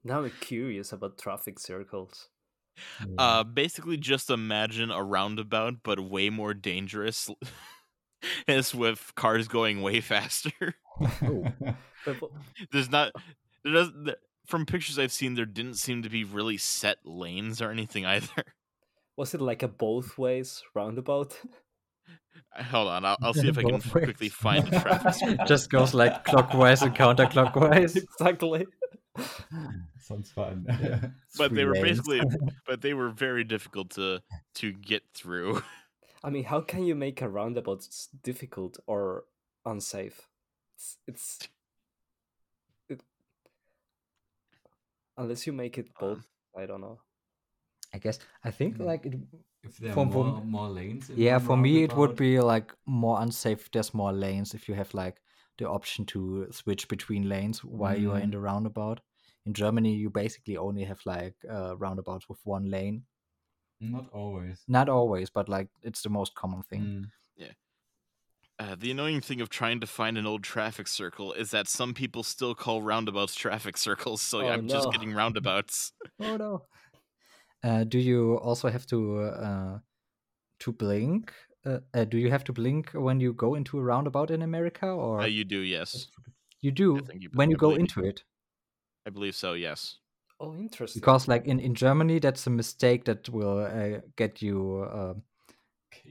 [0.03, 2.29] Now I'm curious about traffic circles.
[3.17, 7.29] uh basically just imagine a roundabout but way more dangerous
[8.47, 10.75] it's with cars going way faster
[12.71, 13.11] there's not
[13.63, 14.15] there does there,
[14.45, 18.43] from pictures i've seen there didn't seem to be really set lanes or anything either
[19.19, 21.37] was it like a both ways roundabout?
[22.57, 23.85] Uh, Hold on, I'll, I'll see if I can ways.
[23.85, 25.37] quickly find a traffic.
[25.45, 27.97] Just goes like clockwise and counterclockwise.
[27.97, 28.65] exactly.
[29.99, 30.65] Sounds fun.
[31.37, 31.99] but they were lanes.
[31.99, 32.21] basically,
[32.65, 34.21] but they were very difficult to
[34.55, 35.61] to get through.
[36.23, 39.25] I mean, how can you make a roundabout s- difficult or
[39.65, 40.27] unsafe?
[40.75, 41.39] It's, it's
[42.89, 43.01] it,
[45.17, 46.17] unless you make it both.
[46.17, 46.99] Um, I don't know.
[47.93, 48.85] I guess I think Mm.
[48.85, 49.13] like it,
[49.63, 51.09] if there are more, for- more lanes.
[51.09, 53.61] yeah for me it would be like more unsafe.
[53.61, 55.21] if There's more lanes if you have like
[55.57, 58.33] the option to switch between lanes while you are in Mm.
[58.33, 59.01] the roundabout.
[59.45, 63.05] In Germany, you basically only have like uh, roundabouts with one lane.
[63.81, 64.61] Not always.
[64.67, 66.81] Not always, but like it's the most common thing.
[66.81, 67.05] Mm.
[68.61, 71.93] Uh, the annoying thing of trying to find an old traffic circle is that some
[71.93, 75.93] people still call roundabouts traffic circles, so Oh, I'm just getting roundabouts.
[76.19, 76.65] Oh no.
[77.63, 79.79] Uh, do you also have to uh,
[80.59, 81.31] to blink?
[81.65, 84.87] Uh, uh, do you have to blink when you go into a roundabout in America,
[84.87, 86.07] or Uh, you do, yes.
[86.59, 88.25] you do you- when you go believe into it?
[89.07, 89.99] I believe so, yes.
[90.39, 91.01] Oh, interesting.
[91.01, 95.13] Because like in, in Germany, that's a mistake that will uh, get you uh,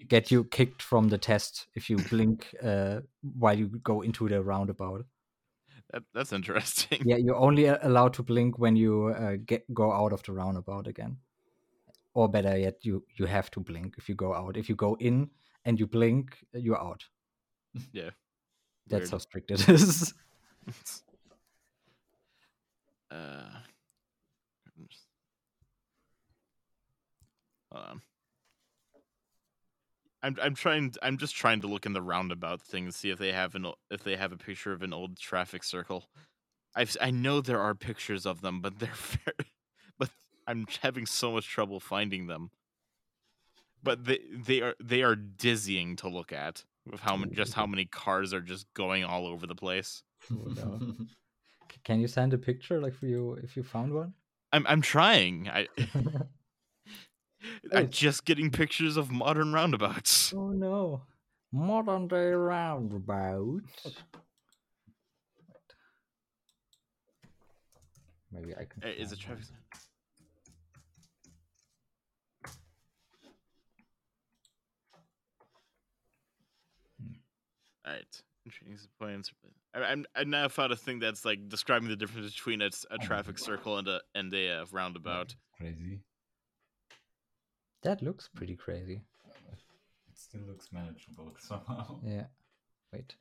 [0.09, 4.43] get you kicked from the test if you blink uh, while you go into the
[4.43, 5.05] roundabout.
[5.93, 7.01] That, that's interesting.
[7.05, 10.87] Yeah, you're only allowed to blink when you uh, get go out of the roundabout
[10.87, 11.17] again.
[12.15, 14.57] Or better yet, you you have to blink if you go out.
[14.57, 15.31] If you go in
[15.65, 17.05] and you blink, you're out.
[17.93, 18.11] Yeah.
[18.89, 19.13] That's Weird.
[19.13, 20.15] how strict it is.
[23.11, 23.51] uh,
[27.73, 28.03] on.
[30.23, 33.19] I'm I'm trying I'm just trying to look in the roundabout thing and see if
[33.19, 36.09] they have an if they have a picture of an old traffic circle.
[36.77, 39.53] S- I know there are pictures of them, but they're very,
[39.99, 40.11] but
[40.47, 42.51] I'm having so much trouble finding them.
[43.83, 47.85] But they they are they are dizzying to look at with how just how many
[47.85, 50.03] cars are just going all over the place.
[50.31, 50.81] no.
[51.85, 54.15] Can you send a picture, like for you, if you found one?
[54.53, 55.49] I'm I'm trying.
[55.49, 55.85] I Oh.
[57.73, 60.33] I'm just getting pictures of modern roundabouts.
[60.37, 61.03] oh no,
[61.53, 63.63] modern day roundabout.
[68.33, 68.83] Maybe I can.
[68.83, 69.47] Is it traffic?
[77.87, 78.23] All right.
[78.45, 79.31] Intriguing points.
[79.75, 82.71] I, I'm I now found a thing that's like describing the difference between a
[83.03, 85.35] traffic circle and a and a uh, roundabout.
[85.57, 86.01] Crazy.
[87.83, 89.03] That looks pretty crazy.
[90.09, 92.01] It still looks manageable somehow.
[92.05, 92.27] Yeah.
[92.93, 93.15] Wait.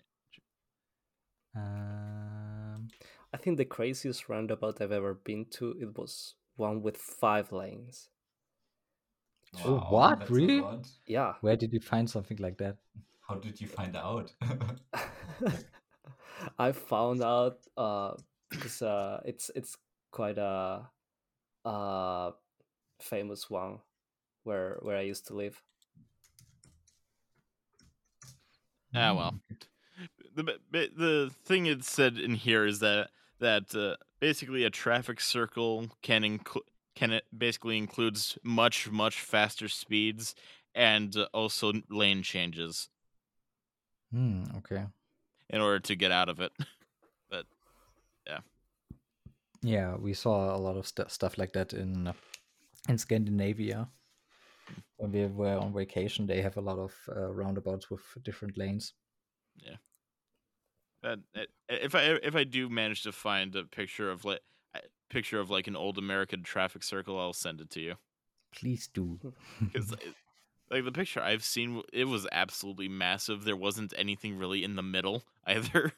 [1.56, 2.88] Um.
[3.34, 8.10] I think the craziest roundabout I've ever been to it was one with five lanes.
[9.64, 10.20] Oh, what?
[10.20, 10.62] that's a Really?
[10.62, 10.88] lot.
[11.06, 11.34] Yeah.
[11.42, 12.78] Where did you find something like that?
[13.28, 14.34] How did you find out?
[16.60, 18.14] I found out uh
[18.50, 19.76] because uh it's it's
[20.12, 20.88] quite a
[21.66, 22.32] uh
[23.02, 23.80] famous one
[24.48, 25.62] where where I used to live.
[28.96, 29.36] Ah well.
[30.36, 33.10] The b- b- the thing it said in here is that
[33.40, 36.64] that uh, basically a traffic circle can include
[36.96, 40.34] can it basically includes much much faster speeds
[40.74, 42.90] and uh, also lane changes
[44.12, 44.44] Hmm.
[44.58, 44.86] Okay.
[45.50, 46.52] in order to get out of it.
[47.30, 47.46] But
[48.26, 48.40] yeah,
[49.62, 52.14] Yeah, we saw a lot of st- stuff like that in uh,
[52.90, 53.90] in Scandinavia.
[54.98, 58.94] When we were on vacation, they have a lot of uh, roundabouts with different lanes.
[59.56, 59.78] Yeah.
[61.04, 61.16] uh,
[61.70, 64.42] if I if I do manage to find a picture of like
[65.10, 67.96] picture of like an old American traffic circle, I'll send it to you.
[68.54, 69.20] Please do.
[69.62, 69.94] because
[70.70, 73.44] like the picture I've seen, it was absolutely massive.
[73.44, 75.94] There wasn't anything really in the middle either,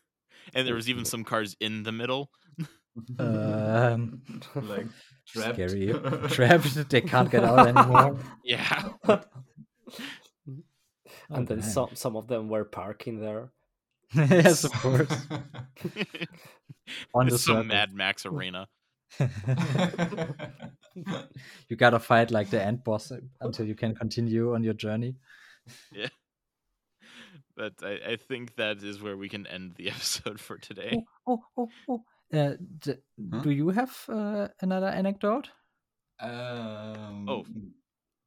[0.54, 2.32] and there was even some cars in the middle.
[3.20, 4.22] Um,
[4.56, 4.88] like
[5.28, 5.56] trapped.
[5.56, 5.94] scary.
[6.30, 6.90] Trapped.
[6.90, 8.18] They can't get out anymore.
[8.44, 8.90] Yeah,
[11.30, 11.70] and then damn.
[11.70, 13.52] some some of them were parking there.
[14.14, 15.28] yes, of course.
[17.14, 17.64] On the it's some circle.
[17.64, 18.68] Mad Max arena.
[21.68, 23.12] you gotta fight like the end boss
[23.42, 25.16] until you can continue on your journey.
[25.92, 26.10] Yeah.
[27.56, 31.04] But I, I think that is where we can end the episode for today.
[31.28, 32.04] Oh, oh, oh.
[32.34, 32.96] Uh, d-
[33.32, 33.42] Huh?
[33.42, 35.50] Do you have uh, another anecdote?
[36.20, 37.46] Um, Oh.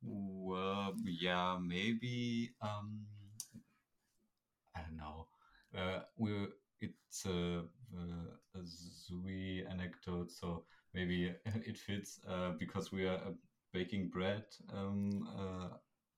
[0.02, 2.50] Well, yeah, maybe.
[2.60, 3.06] Um,
[4.76, 5.26] I don't know.
[5.76, 6.48] Uh, we
[6.80, 7.62] it's a,
[7.94, 10.64] a, a Zooey anecdote, so
[10.94, 13.32] maybe it fits uh, because we are uh,
[13.72, 15.68] baking bread um, uh,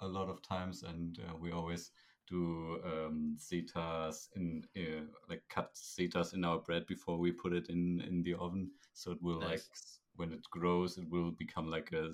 [0.00, 1.90] a lot of times, and uh, we always
[2.28, 7.68] do um, zetas in uh, like cut zetas in our bread before we put it
[7.68, 8.70] in in the oven.
[8.92, 9.68] So it will like Nice.
[9.72, 12.12] s- when it grows, it will become like a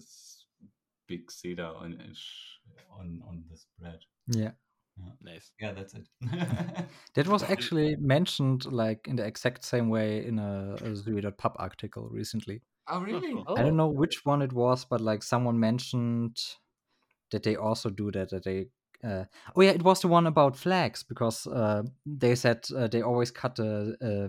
[1.06, 1.98] big zeta on
[2.90, 3.98] on on this bread.
[4.26, 4.52] Yeah.
[5.22, 5.52] Nice.
[5.60, 6.06] Yeah, that's it.
[7.14, 12.08] That was actually mentioned like in the exact same way in a, a Zuri.pub article
[12.10, 12.62] recently.
[12.88, 13.32] oh really?
[13.32, 13.44] cool.
[13.56, 13.76] I don't Oh.
[13.76, 16.38] know which one it was, but like someone mentioned
[17.30, 18.30] that they also do that.
[18.30, 18.66] That they,
[19.04, 19.24] uh,
[19.56, 23.30] oh yeah, it was the one about flags because uh, they said uh, they always
[23.30, 24.28] cut a, a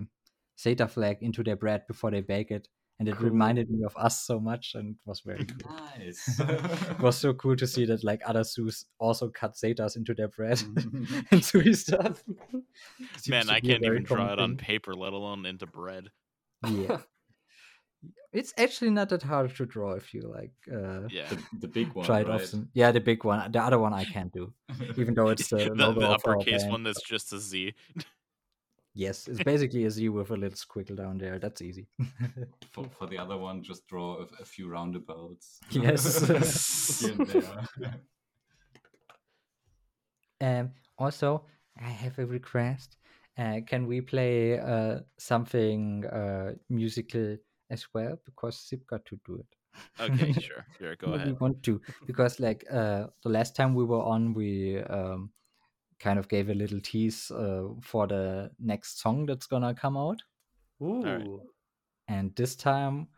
[0.60, 2.68] Zeta flag into their bread before they bake it,
[2.98, 3.30] and it Cool.
[3.30, 5.72] reminded me of us so much, and it was very cool.
[5.98, 6.40] Nice.
[6.40, 10.28] it was so cool to see that like other zoos also cut Zetas into their
[10.28, 10.60] bread
[11.30, 12.22] and Zuri stuff.
[13.16, 16.10] Seems Man, I can't even draw it on paper, let alone into bread.
[16.68, 16.98] Yeah.
[18.32, 21.28] It's actually not that hard to draw if you like uh, Yeah.
[21.28, 22.40] the, the big one, try it right?
[22.40, 22.70] often.
[22.72, 23.52] Yeah, the big one.
[23.52, 24.52] The other one I can't do,
[24.96, 27.74] even though it's the, the, logo the uppercase one that's just a Z.
[28.94, 31.38] Yes, it's basically a Z with a little squiggle down there.
[31.38, 31.88] That's easy.
[32.72, 35.60] for, for the other one, just draw a, a few roundabouts.
[35.70, 36.30] Yes.
[37.20, 37.30] And.
[40.42, 41.44] Um, also,
[41.80, 42.96] I have a request.
[43.38, 47.36] Uh, can we play uh, something uh, musical
[47.72, 48.16] as well?
[48.24, 49.46] Because Zip got to do it.
[50.00, 50.66] Okay, sure.
[50.78, 54.34] Sure, go No, We want to because like uh, the last time we were on,
[54.34, 55.30] we um,
[55.98, 60.22] kind of gave a little tease uh, for the next song that's gonna come out,
[60.82, 61.42] Ooh.
[62.08, 63.08] and this time.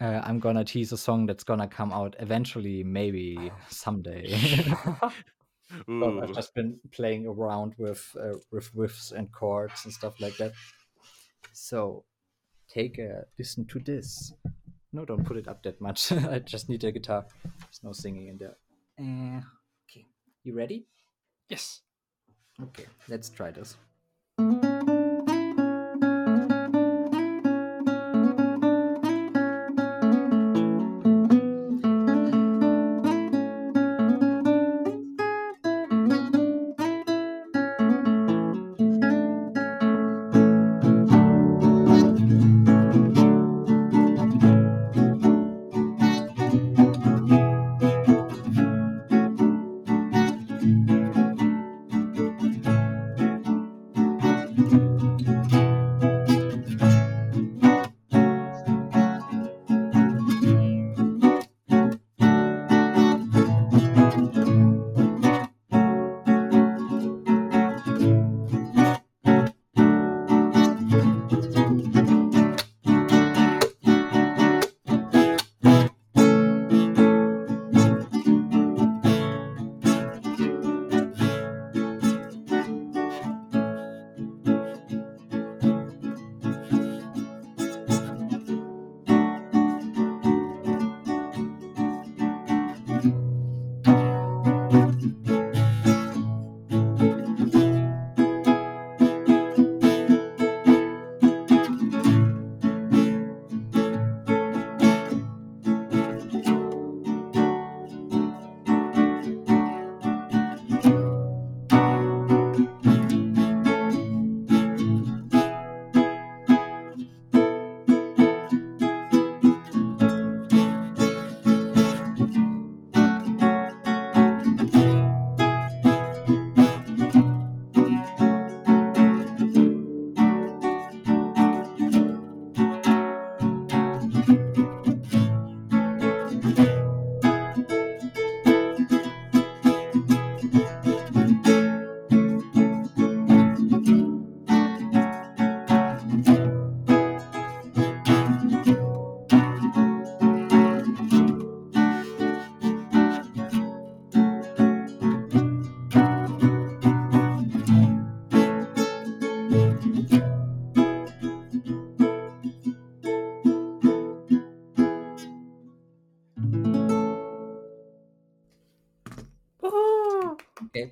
[0.00, 4.34] Uh, I'm gonna tease a song that's gonna come out eventually, maybe someday.
[5.86, 6.22] But Ooh.
[6.22, 10.52] I've just been playing around with uh, with riffs and chords and stuff like that.
[11.52, 12.04] So
[12.72, 14.32] take a listen to this.
[14.92, 16.12] No, don't put it up that much.
[16.34, 17.24] I just need a guitar.
[17.42, 18.56] There's no singing in there.
[18.98, 19.40] Uh,
[19.88, 20.06] okay,
[20.44, 20.86] you ready?
[21.48, 21.80] Yes.
[22.62, 23.76] Okay, let's try this.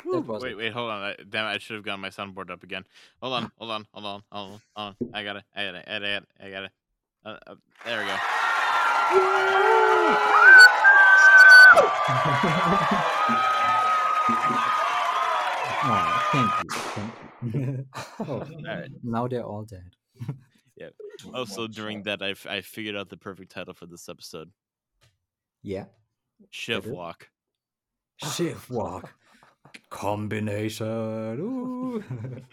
[0.06, 0.56] Okay, Wait, it.
[0.56, 1.02] wait, hold on.
[1.02, 2.85] I, damn, I should have gotten my soundboard up again.
[3.22, 5.09] Hold on, hold on, hold on, hold on, hold on.
[5.14, 6.70] I got it, I got it, I got it, I got it.
[7.24, 7.55] Uh, uh,
[7.85, 8.16] there we go.
[15.82, 16.68] Oh, thank you.
[16.70, 17.14] Thank
[17.55, 17.86] you.
[18.20, 18.90] oh, Alright.
[19.02, 19.90] now they're all dead.
[20.77, 20.89] yeah.
[21.35, 24.51] Also, during that, I, f- I figured out the perfect title for this episode
[25.62, 25.85] Yeah.
[26.51, 26.93] Shiv it?
[26.93, 27.28] Walk.
[28.35, 29.12] Shift walk.
[29.90, 30.84] Combination.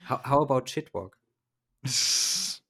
[0.00, 1.10] how, how about shitwalk?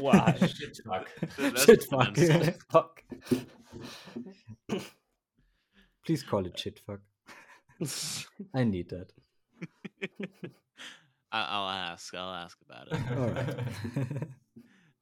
[0.00, 0.36] Why?
[0.46, 1.08] Shit fuck.
[1.36, 2.54] That's Shitfuck.
[2.70, 3.02] Fuck.
[6.04, 7.00] Please call it shitfuck.
[8.54, 9.12] I need that.
[11.30, 12.14] I- I'll ask.
[12.14, 12.98] I'll ask about it.
[13.16, 13.56] All right.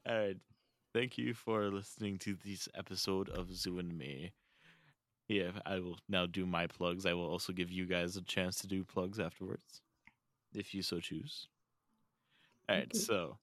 [0.09, 0.37] All right.
[0.93, 4.33] Thank you for listening to this episode of Zoo and Me.
[5.29, 7.05] Yeah, I will now do my plugs.
[7.05, 9.83] I will also give you guys a chance to do plugs afterwards,
[10.55, 11.49] if you so choose.
[12.69, 12.95] All right.
[12.95, 13.39] So,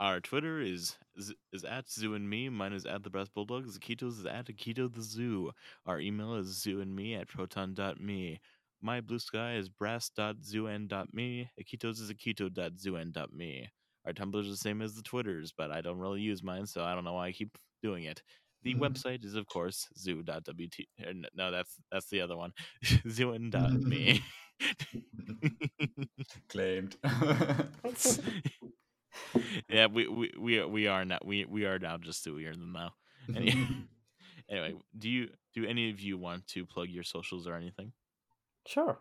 [0.00, 2.48] our Twitter is is, at Zoo and Me.
[2.48, 3.66] Mine is at the Brass Bulldog.
[3.66, 5.50] Zakito's is at Akito the Zoo.
[5.84, 8.40] Our email is Zoo and Me at proton.me.
[8.80, 11.50] My blue sky is brass.zooand.me.
[11.60, 13.70] Akito's is akito.zooand.me.
[14.06, 16.84] Our Tumblr is the same as the Twitters, but I don't really use mine, so
[16.84, 18.22] I don't know why I keep doing it.
[18.62, 18.80] The Mhm.
[18.80, 20.86] website is, of course, zoo.wt.
[21.06, 22.52] or No, that's that's the other one.
[23.06, 24.22] zooand.me.
[26.48, 26.96] Claimed.
[29.68, 32.72] yeah, we, we we are- we are now we we are now just zooier than
[32.72, 32.92] now.
[33.34, 33.66] Any-
[34.48, 37.92] anyway, do you do any of you want to plug your socials or anything?
[38.66, 39.00] Sure.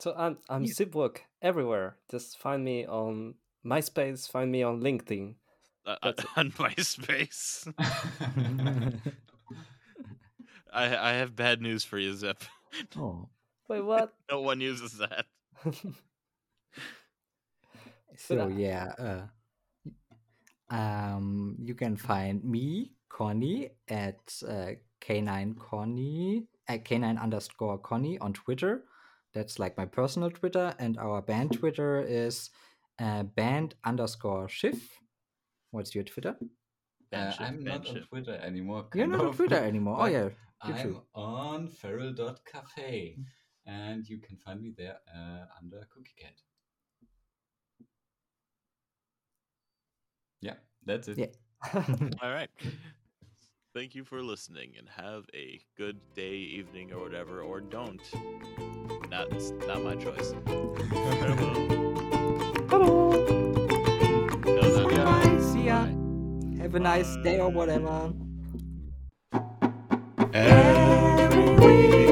[0.00, 0.72] So I'm I'm Yeah.
[0.72, 1.96] Zipwork everywhere.
[2.10, 3.34] Just find me on
[3.64, 4.30] MySpace.
[4.30, 5.34] Find me on LinkedIn.
[5.84, 7.72] Uh, on MySpace.
[10.72, 12.42] I I have bad news for you, Zip.
[12.96, 13.28] oh.
[13.68, 14.12] Wait, what?
[14.30, 15.26] no one uses that.
[18.16, 18.92] So I- yeah,
[20.70, 28.18] uh, um, you can find me, Connie, at uh, K9 Connie, at K9 underscore Connie
[28.18, 28.84] on Twitter.
[29.34, 32.50] That's like my personal Twitter, and our band Twitter is
[32.98, 34.80] uh, band underscore Shiv.
[35.72, 36.36] What's your Twitter?
[37.12, 38.00] Uh, I'm not on.
[38.08, 38.86] Twitter anymore.
[38.94, 39.96] You're kind not on Twitter anymore.
[40.00, 40.28] Oh yeah,
[40.64, 41.02] you I'm too.
[41.14, 43.16] on feral.cafe
[43.66, 46.34] and you can find me there uh, under Cookie Cat.
[50.40, 50.54] Yeah,
[50.84, 51.18] that's it.
[51.18, 51.82] Yeah.
[52.22, 52.50] All right.
[53.74, 58.02] Thank you for listening and have a good day, evening, or whatever, or don't.
[59.08, 59.30] Not,
[59.66, 60.34] not my choice.
[66.72, 68.14] have a nice day or whatever.
[70.32, 72.11] Every week.